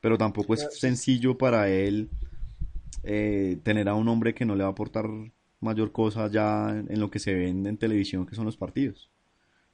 [0.00, 2.10] Pero tampoco es sencillo para él
[3.02, 5.08] eh, tener a un hombre que no le va a aportar
[5.60, 9.08] mayor cosa ya en lo que se ve en, televisión, que son los partidos.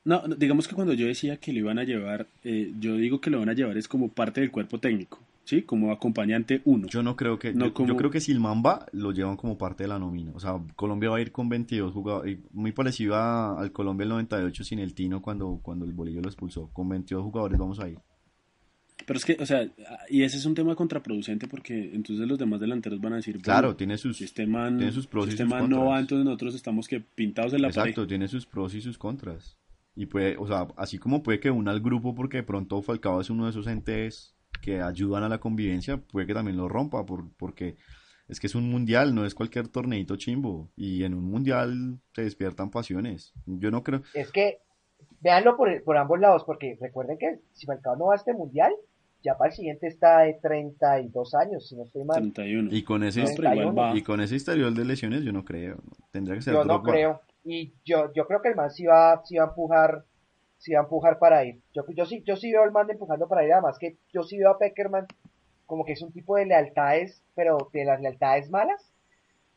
[0.04, 3.30] No, digamos que cuando yo decía que lo iban a llevar, eh, yo digo que
[3.30, 5.62] lo van a llevar es como parte del cuerpo técnico, ¿sí?
[5.62, 6.88] Como acompañante uno.
[6.88, 9.88] Yo no creo que, yo, creo que si el Mamba lo llevan como parte de
[9.88, 10.32] la nómina.
[10.34, 14.64] O sea, Colombia va a ir con 22 jugadores, muy parecido al Colombia el 98
[14.64, 16.68] sin el Tino cuando, cuando el Bolillo lo expulsó.
[16.72, 17.98] Con 22 jugadores vamos a ir.
[19.06, 19.68] Pero es que, o sea,
[20.08, 23.76] y ese es un tema contraproducente porque entonces los demás delanteros van a decir, claro,
[23.76, 25.68] tiene sus, sistema, tiene sus pros y sus contras.
[25.68, 28.98] no va, entonces nosotros estamos que pintados en la Exacto, tiene sus pros y sus
[28.98, 29.58] contras.
[29.94, 33.20] Y puede, o sea, así como puede que una al grupo porque de pronto Falcao
[33.20, 37.04] es uno de esos entes que ayudan a la convivencia, puede que también lo rompa
[37.04, 37.76] por, porque
[38.28, 40.70] es que es un mundial, no es cualquier torneito chimbo.
[40.76, 43.34] Y en un mundial se despiertan pasiones.
[43.44, 44.02] Yo no creo...
[44.14, 44.60] Es que,
[45.20, 48.72] véanlo por, por ambos lados, porque recuerden que si Falcao no va a este mundial,
[49.22, 52.16] ya para el siguiente está de 32 años, si no estoy mal.
[52.16, 52.70] 31.
[52.72, 53.24] Y con ese,
[53.94, 55.76] y con ese historial de lesiones yo no creo.
[56.10, 57.20] Tendría que ser Yo no creo.
[57.44, 60.04] Y yo, yo creo que el man sí va, sí va a empujar
[60.62, 61.60] sí va a empujar para ir.
[61.74, 64.38] Yo, yo, sí, yo sí veo al man empujando para ir, además que yo sí
[64.38, 65.06] veo a Peckerman
[65.66, 68.92] como que es un tipo de lealtades, pero de las lealtades malas.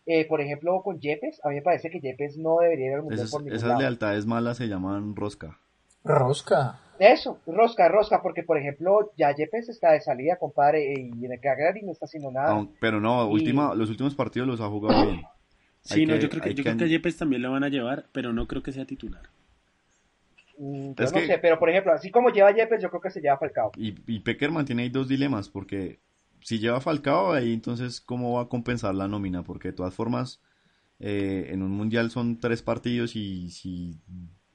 [0.08, 3.04] Eh, por ejemplo, con Yepes, a mí me parece que Yepes no debería ir al
[3.04, 5.60] mundial por Esas lealtades malas se llaman rosca.
[6.06, 6.80] Rosca.
[6.98, 11.40] Eso, rosca, rosca, porque por ejemplo, ya Yepes está de salida, compadre, y en el
[11.42, 12.66] Cagliari no está haciendo nada.
[12.80, 15.26] pero no, última, los últimos partidos los ha jugado bien.
[15.82, 18.06] Sí, no, yo creo que, yo creo que a Yepes también lo van a llevar,
[18.12, 19.24] pero no creo que sea titular.
[20.58, 23.20] Mm, yo no sé, pero por ejemplo, así como lleva Yepes, yo creo que se
[23.20, 23.72] lleva Falcao.
[23.76, 26.00] Y, y Peckerman tiene ahí dos dilemas, porque
[26.40, 29.44] si lleva Falcao, ahí entonces, ¿cómo va a compensar la nómina?
[29.44, 30.42] Porque de todas formas,
[31.00, 34.00] eh, en un mundial son tres partidos y si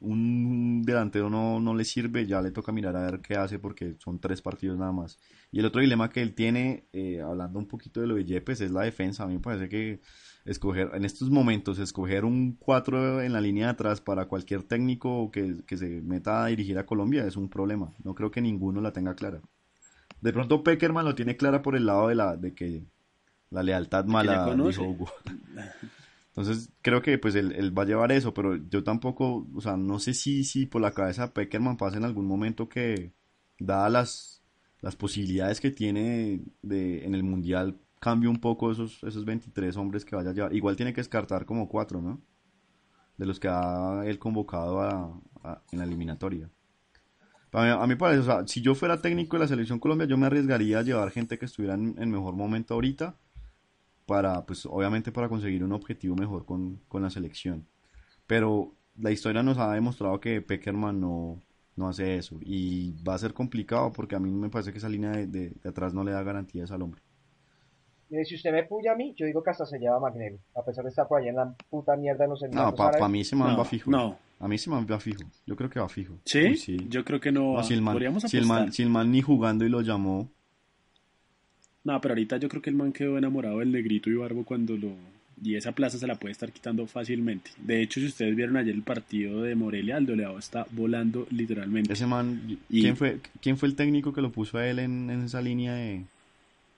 [0.00, 3.96] un delantero no, no le sirve, ya le toca mirar a ver qué hace porque
[3.98, 5.18] son tres partidos nada más.
[5.52, 8.60] Y el otro dilema que él tiene, eh, hablando un poquito de lo de Yepes,
[8.60, 9.24] es la defensa.
[9.24, 10.00] A mí me parece que
[10.44, 15.30] escoger, en estos momentos, escoger un 4 en la línea de atrás para cualquier técnico
[15.30, 17.92] que, se meta a dirigir a Colombia es un problema.
[18.02, 19.40] No creo que ninguno la tenga clara.
[20.20, 22.84] De pronto Peckerman lo tiene clara por el lado de la de que
[23.50, 25.10] la lealtad mala, dijo Hugo.
[26.40, 29.98] Entonces creo que pues él, va a llevar eso, pero yo tampoco, o sea, no
[29.98, 33.12] sé si, si por la cabeza de Peckerman pasa en algún momento que,
[33.58, 34.42] dadas las,
[34.80, 40.04] las posibilidades que tiene de, en el Mundial, cambie un poco esos, esos 23 hombres
[40.04, 40.54] que vaya a llevar.
[40.54, 42.20] Igual tiene que descartar como cuatro, ¿no?
[43.18, 46.48] De los que ha él convocado a, en la eliminatoria.
[47.52, 50.16] A mí, me parece, o sea, si yo fuera técnico de la selección Colombia, yo
[50.16, 53.16] me arriesgaría a llevar gente que estuviera en, en mejor momento ahorita
[54.10, 57.64] para, pues obviamente para conseguir un objetivo mejor con, la selección.
[58.26, 61.40] Pero la historia nos ha demostrado que Peckerman no,
[61.76, 64.88] no hace eso y va a ser complicado porque a mí me parece que esa
[64.88, 67.00] línea de, atrás no le da garantías al hombre.
[68.08, 70.64] Mire, si usted me puya a mí, yo digo que hasta se lleva Magnelli, a
[70.64, 73.36] pesar de estar por ahí en la puta mierda de los No, para mí se
[73.36, 73.92] me va fijo.
[73.92, 75.22] No, A mí sí me va fijo.
[75.46, 76.18] Yo creo que va fijo.
[76.24, 76.46] ¿Sí?
[76.46, 76.76] Uy, sí.
[76.88, 77.54] Yo creo que no.
[77.54, 77.96] No, si, el man,
[78.26, 80.28] si, el man, si el man ni jugando y lo llamó.
[81.84, 84.76] No, pero ahorita yo creo que el man quedó enamorado del negrito y barbo cuando
[84.76, 84.92] lo...
[85.42, 87.50] Y esa plaza se la puede estar quitando fácilmente.
[87.56, 91.94] De hecho, si ustedes vieron ayer el partido de Morelia, el Doleado está volando literalmente.
[91.94, 95.08] Ese man, Y- ¿quién, fue, ¿quién fue el técnico que lo puso a él en,
[95.08, 96.04] en esa línea de,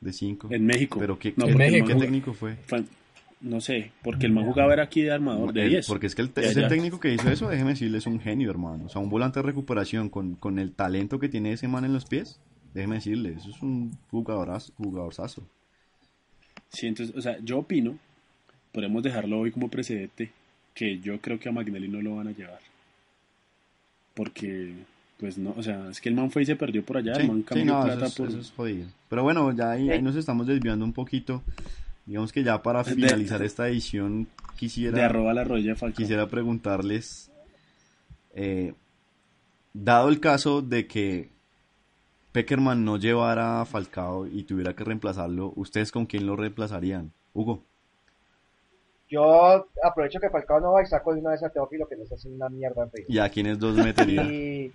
[0.01, 0.47] de cinco?
[0.53, 1.01] En México.
[1.01, 1.87] Pero ¿qué, No, qué- México.
[1.89, 2.57] ¿qué técnico fue?
[3.41, 5.89] No sé, porque el man jugaba era aquí de armador de El- 10.
[5.89, 6.69] porque es que el, ese allá.
[6.69, 8.85] técnico que hizo eso, déjeme decirle, es un genio, hermano.
[8.85, 11.93] O sea, un volante de recuperación con, con el talento que tiene ese man en
[11.93, 12.39] los pies,
[12.75, 15.43] déjeme decirle, eso es un jugadorazo, jugadorzazo.
[16.71, 17.99] Sí, entonces, o sea, yo opino,
[18.73, 20.31] podemos dejarlo hoy como precedente,
[20.75, 22.61] que yo creo que a Magnelli no lo van a llevar.
[24.15, 24.75] Porque,
[25.19, 27.23] pues no, o sea, es que el man fue y se perdió por allá, Sí,
[27.23, 28.29] el man sí, cambió no, plata eso es, por...
[28.29, 28.89] eso es jodido.
[29.09, 31.43] Pero bueno, ya ahí, ahí nos estamos desviando un poquito.
[32.07, 34.97] Digamos que ya para De- finalizar esta edición quisiera...
[34.99, 35.97] De arroba la rodilla de Falcao.
[35.97, 37.31] quisiera preguntarles,
[38.35, 38.75] eh,
[39.73, 41.29] dado el caso de que
[42.33, 47.13] Peckerman no llevara a Falcao y tuviera que reemplazarlo, ¿ustedes con quién lo reemplazarían?
[47.35, 47.63] Hugo,
[49.09, 52.11] Yo aprovecho que Falcao no va y saco de una vez a Teófilo que nos
[52.11, 52.89] hace una mierda.
[53.07, 54.23] ¿y a quiénes dos metería?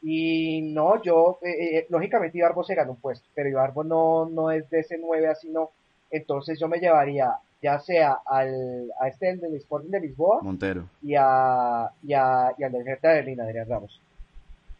[0.00, 4.26] Y, y no, yo, eh, eh, lógicamente Ibarbo se ganó un puesto, pero Ibarbo no,
[4.26, 5.70] no es de ese 9 así, no.
[6.08, 10.84] Entonces yo me llevaría ya sea al, a este el del Sporting de Lisboa Montero,
[11.02, 14.00] y a, y a, y al del Hertha de Berlín, Adrián Ramos.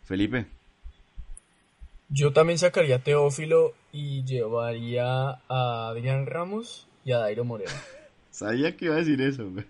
[0.05, 0.47] Felipe,
[2.09, 7.71] Yo también sacaría a Teófilo y llevaría a Adrián Ramos y a Dairo Moreno.
[8.31, 9.51] sabía que iba a decir eso.
[9.51, 9.65] güey.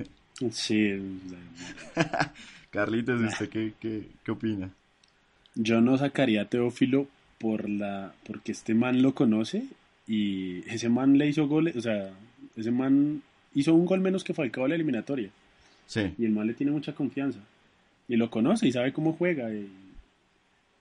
[0.52, 1.20] Sí,
[2.70, 4.70] Carlitos, ¿usted qué, qué, qué opina?
[5.58, 7.08] yo no sacaría a Teófilo
[7.38, 9.64] por la, porque este man lo conoce
[10.06, 12.10] y ese man le hizo goles, o sea,
[12.56, 13.22] ese man
[13.54, 15.30] hizo un gol menos que Falcao en la eliminatoria.
[15.86, 17.40] Sí, Y el man le tiene mucha confianza.
[18.08, 19.52] Y lo conoce y sabe cómo juega.
[19.52, 19.68] Y,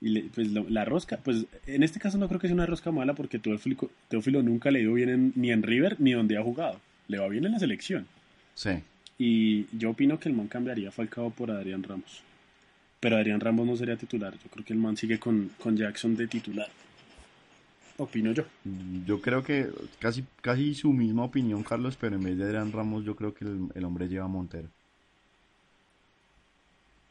[0.00, 2.66] y le- pues lo- la rosca, pues en este caso no creo que sea una
[2.66, 6.12] rosca mala porque Teófilo, Teófilo nunca le ha ido bien en- ni en River ni
[6.12, 6.80] donde ha jugado.
[7.08, 8.06] Le va bien en la selección.
[8.54, 8.70] sí.
[9.20, 12.22] Y yo opino que el man cambiaría Falcao por Adrián Ramos.
[13.00, 14.32] Pero Adrián Ramos no sería titular.
[14.34, 16.68] Yo creo que el man sigue con, con Jackson de titular.
[17.96, 18.44] Opino yo.
[19.04, 19.66] Yo creo que
[19.98, 23.44] casi, casi su misma opinión, Carlos, pero en vez de Adrián Ramos, yo creo que
[23.44, 24.68] el, el hombre lleva a Montero.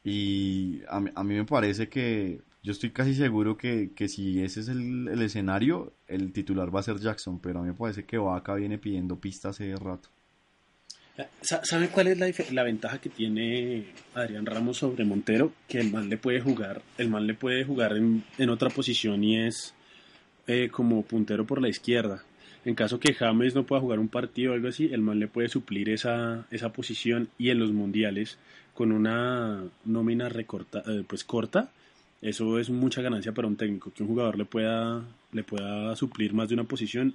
[0.03, 4.43] Y a mí, a mí me parece que yo estoy casi seguro que, que si
[4.43, 7.73] ese es el, el escenario, el titular va a ser Jackson, pero a mí me
[7.73, 10.09] parece que Vaca viene pidiendo pistas hace rato.
[11.41, 15.53] Sa- ¿Sabe cuál es la, la ventaja que tiene Adrián Ramos sobre Montero?
[15.67, 19.23] Que el man le puede jugar, el man le puede jugar en, en otra posición
[19.23, 19.73] y es
[20.45, 22.23] eh, como puntero por la izquierda.
[22.65, 25.29] En caso que James no pueda jugar un partido o algo así, el man le
[25.29, 28.37] puede suplir esa, esa posición y en los mundiales
[28.73, 31.71] con una nómina recorta, eh, pues corta,
[32.21, 36.33] eso es mucha ganancia para un técnico, que un jugador le pueda, le pueda suplir
[36.33, 37.13] más de una posición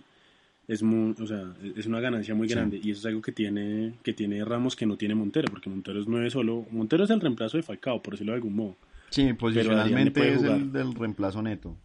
[0.68, 2.54] es muy, o sea, es una ganancia muy Sí.
[2.54, 5.68] grande y eso es algo que tiene que tiene Ramos que no tiene Montero, porque
[5.68, 8.76] Montero es nueve solo, Montero es el reemplazo de Falcao, por decirlo de algún modo.
[9.10, 11.76] Sí, posicionalmente es el del reemplazo neto.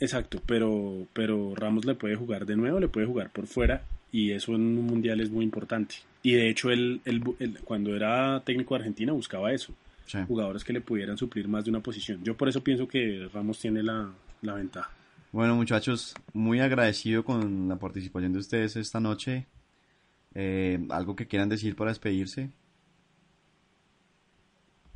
[0.00, 3.82] Exacto, pero pero Ramos le puede jugar de nuevo, le puede jugar por fuera
[4.12, 5.96] y eso en un mundial es muy importante.
[6.22, 7.20] Y de hecho él, él,
[7.64, 9.72] cuando era técnico de Argentina buscaba eso,
[10.06, 10.18] Sí.
[10.28, 12.22] jugadores que le pudieran suplir más de una posición.
[12.22, 14.10] Yo por eso pienso que Ramos tiene la,
[14.42, 14.90] la ventaja.
[15.32, 19.46] Bueno, muchachos, muy agradecido con la participación de ustedes esta noche.
[20.34, 22.50] Eh, ¿Algo que quieran decir para despedirse?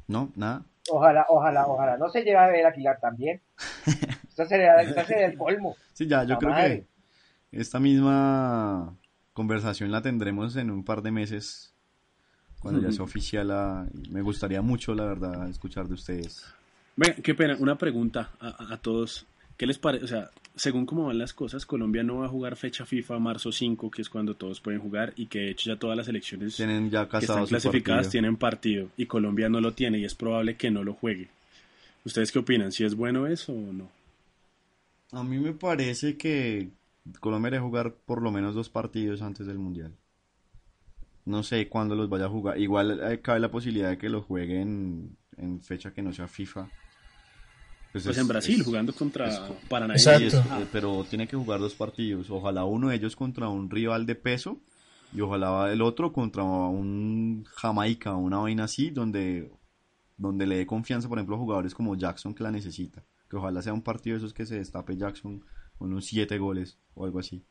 [0.07, 0.33] ¿No?
[0.37, 0.63] ¿Nada?
[0.91, 1.97] Ojalá, ojalá, ojalá.
[1.99, 3.41] No se lleve a ver Aguilar también.
[4.29, 5.75] Esto sería, esto sería el colmo.
[5.95, 6.87] Sí, ya, yo La creo madre.
[7.51, 8.95] que esta misma
[9.33, 11.75] conversación la tendremos en un par de meses,
[12.61, 13.49] cuando ya sea oficial.
[13.49, 16.45] la- Me gustaría mucho, la verdad, escuchar de ustedes.
[16.97, 19.27] Venga, qué pena, una pregunta a, a- a todos.
[19.57, 20.05] ¿Qué les parece?
[20.05, 23.51] O sea, según cómo van las cosas, Colombia no va a jugar fecha FIFA marzo
[23.53, 26.57] 5, que es cuando todos pueden jugar, y que de hecho ya todas las elecciones
[26.57, 28.11] Tienen ya que están clasificadas partido.
[28.11, 31.29] tienen partido, y Colombia no lo tiene, y es probable que no lo juegue.
[32.05, 32.71] ¿Ustedes qué opinan?
[32.71, 33.91] ¿Si es bueno eso o no?
[35.13, 36.69] A mí me parece que
[37.21, 39.93] Colombia debe jugar por lo menos dos partidos antes del Mundial.
[41.29, 42.59] No sé cuándo los vaya a jugar.
[42.59, 46.69] Igual eh, cabe la posibilidad de que los jueguen en fecha que no sea FIFA.
[47.93, 49.95] Pues es- en Brasil, es- jugando contra es- Paraná.
[49.95, 50.27] Exacto.
[50.39, 52.31] eh, pero tiene que jugar dos partidos.
[52.31, 54.61] Ojalá uno de ellos contra un rival de peso
[55.15, 59.51] y ojalá el otro contra un Jamaica, una vaina así, donde,
[60.17, 63.05] donde le dé confianza, por ejemplo, a jugadores como Jackson que la necesita.
[63.31, 65.45] Que ojalá sea un partido de esos que se destape Jackson
[65.79, 67.45] con unos siete goles o algo así.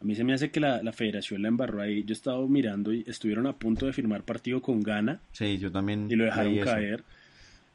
[0.00, 2.04] A mí se me hace que la, la federación la embarró ahí.
[2.04, 5.20] Yo he estado mirando y estuvieron a punto de firmar partido con Ghana.
[5.32, 6.08] Sí, yo también.
[6.10, 7.04] Y lo dejaron caer.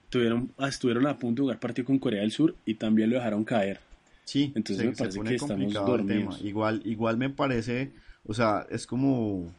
[0.09, 3.17] Tuvieron, ah, estuvieron a punto de jugar partido con Corea del Sur y también lo
[3.17, 3.79] dejaron caer.
[4.25, 6.41] Sí, entonces me parece que estamos dormidos.
[6.41, 7.91] Igual, igual me parece,
[8.23, 9.51] o sea, es como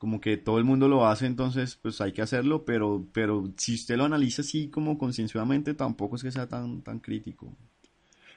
[0.00, 3.74] como que todo el mundo lo hace, entonces pues hay que hacerlo, pero, pero si
[3.74, 7.54] usted lo analiza así como concienciadamente, tampoco es que sea tan, tan crítico.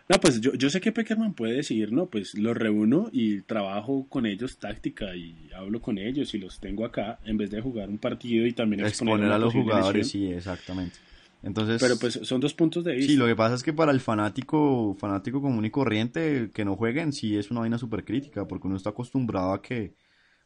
[0.10, 4.06] No, pues yo, yo sé que Peckerman puede decir, no, pues los reúno y trabajo
[4.10, 7.90] con ellos táctica y hablo con ellos y los tengo acá en vez de jugar
[7.90, 10.98] un partido y también exponer, a los jugadores, sí, exactamente.
[11.42, 13.12] Entonces, pero pues son dos puntos de vista.
[13.12, 16.76] Sí, lo que pasa es que para el fanático, fanático común y corriente que no
[16.76, 19.94] jueguen, sí es una vaina súper crítica, porque uno está acostumbrado a que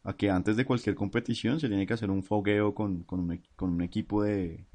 [0.07, 4.23] a que antes de cualquier competición se tiene que hacer un fogueo con, un, equipo
[4.23, 4.65] de,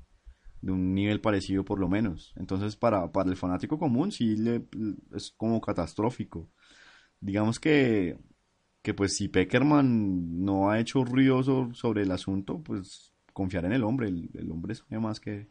[0.70, 2.32] un nivel parecido por lo menos.
[2.36, 4.66] Entonces para, para el fanático común sí le,
[5.14, 6.48] es como catastrófico.
[7.20, 8.18] Digamos que,
[8.82, 11.42] que pues si Peckerman no ha hecho ruido
[11.74, 14.08] sobre el asunto, pues confiar en el hombre.
[14.08, 15.48] El, hombre sabe más que,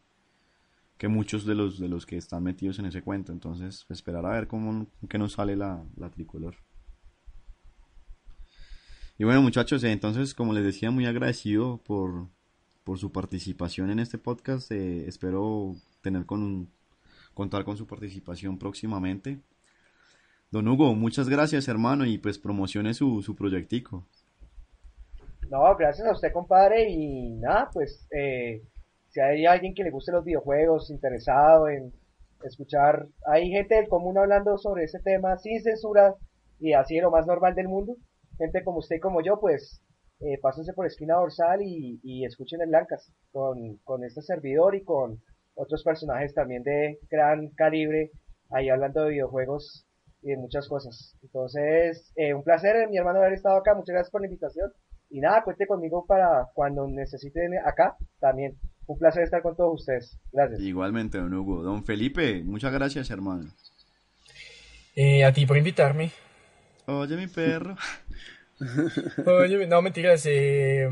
[0.98, 3.32] que muchos de los, de los que están metidos en ese cuento.
[3.32, 6.56] Entonces esperar a ver cómo que nos sale la, la tricolor.
[9.18, 12.30] Y bueno, muchachos, eh, entonces, como les decía, muy agradecido por,
[12.84, 14.72] por su participación en este podcast.
[14.72, 16.70] Eh, espero tener con
[17.34, 19.40] contar con su participación próximamente.
[20.52, 24.06] Don Hugo, muchas gracias, hermano, y pues promocione su, su proyectico.
[25.50, 28.62] No, gracias a usted, compadre, y nada, pues eh,
[29.10, 31.94] si hay alguien que le guste los videojuegos, interesado en
[32.44, 36.16] escuchar, hay gente del común hablando sobre ese tema sin censura
[36.60, 37.96] y así de lo más normal del mundo
[38.42, 39.82] gente como usted y como yo, pues
[40.22, 44.84] eh, pásense por esquina dorsal y, y escuchen el Blancas con, con este servidor y
[44.84, 45.22] con
[45.56, 48.12] otros personajes también de gran calibre
[48.52, 49.86] ahí hablando de videojuegos
[50.22, 51.16] y de muchas cosas.
[51.24, 53.74] Entonces, eh, un placer, mi hermano, haber estado acá.
[53.74, 54.72] Muchas gracias por la invitación.
[55.10, 58.58] Y nada, cuente conmigo para cuando necesiten acá también.
[58.88, 60.18] Un placer estar con todos ustedes.
[60.32, 60.62] Gracias.
[60.62, 61.64] Igualmente, don Hugo.
[61.64, 63.52] Don Felipe, muchas gracias, hermano.
[64.96, 66.12] Eh, a ti por invitarme.
[66.86, 67.76] Oye, mi perro.
[69.26, 70.26] Oye, no, mentiras.
[70.26, 70.88] Eh,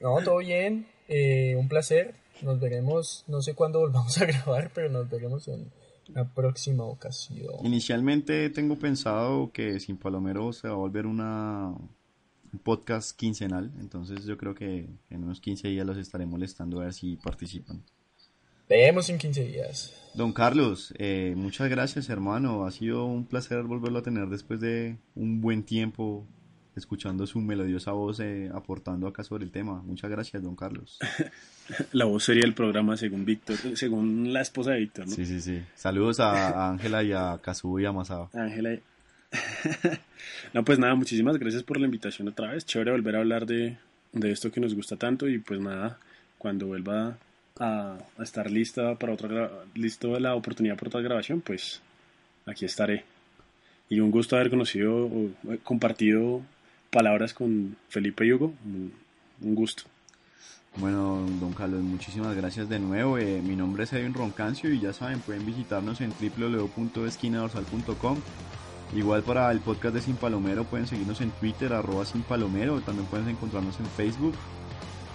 [0.00, 0.86] no, todo bien.
[1.08, 2.14] Eh, un placer.
[2.42, 5.70] Nos veremos, no sé cuándo volvamos a grabar, pero nos veremos en
[6.08, 7.54] la próxima ocasión.
[7.64, 11.72] Inicialmente tengo pensado que Sin Palomero se va a volver una
[12.52, 16.84] un podcast quincenal, entonces yo creo que en unos 15 días los estaré molestando a
[16.84, 17.82] ver si participan.
[18.68, 19.94] Vemos en 15 días.
[20.14, 24.98] Don Carlos, eh, muchas gracias hermano, ha sido un placer volverlo a tener después de
[25.14, 26.26] un buen tiempo
[26.76, 29.82] escuchando su melodiosa voz eh, aportando acá sobre el tema.
[29.82, 30.98] Muchas gracias, don Carlos.
[31.92, 35.14] La voz sería el programa según Víctor, según la esposa de Víctor, ¿no?
[35.14, 35.62] Sí, sí, sí.
[35.74, 38.30] Saludos a Ángela y a Kazuo y a Masao.
[38.34, 38.78] Ángela.
[40.52, 42.66] no, pues nada, muchísimas gracias por la invitación otra vez.
[42.66, 43.78] Chévere volver a hablar de,
[44.12, 45.98] de esto que nos gusta tanto y pues nada,
[46.38, 47.16] cuando vuelva
[47.58, 51.80] a, estar lista para otra listo la oportunidad por otra grabación, pues
[52.46, 53.04] aquí estaré.
[53.88, 56.42] Y un gusto haber conocido o eh, compartido
[56.92, 58.52] palabras con Felipe y Hugo.
[59.40, 59.84] Un gusto.
[60.76, 63.18] Bueno, don Carlos, muchísimas gracias de nuevo.
[63.18, 68.18] Eh, mi nombre es Edwin Roncancio y ya saben, pueden visitarnos en www.esquinadorsal.com.
[68.94, 72.80] Igual para el podcast de Sin Palomero pueden seguirnos en Twitter, arroba Sin Palomero.
[72.82, 74.34] También pueden encontrarnos en Facebook,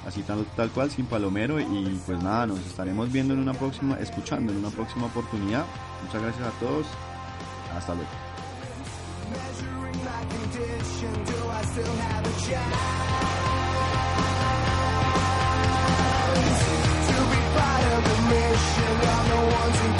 [0.05, 1.59] así tal, tal cual, Sin Palomero.
[1.59, 5.65] Y pues nada, nos estaremos viendo en una próxima, escuchando en una próxima oportunidad.
[6.05, 6.86] Muchas gracias a todos.
[7.75, 8.09] Hasta luego.
[11.78, 12.75] still have a chance
[17.07, 18.93] to be part of the mission.
[19.13, 19.97] I'm the ones who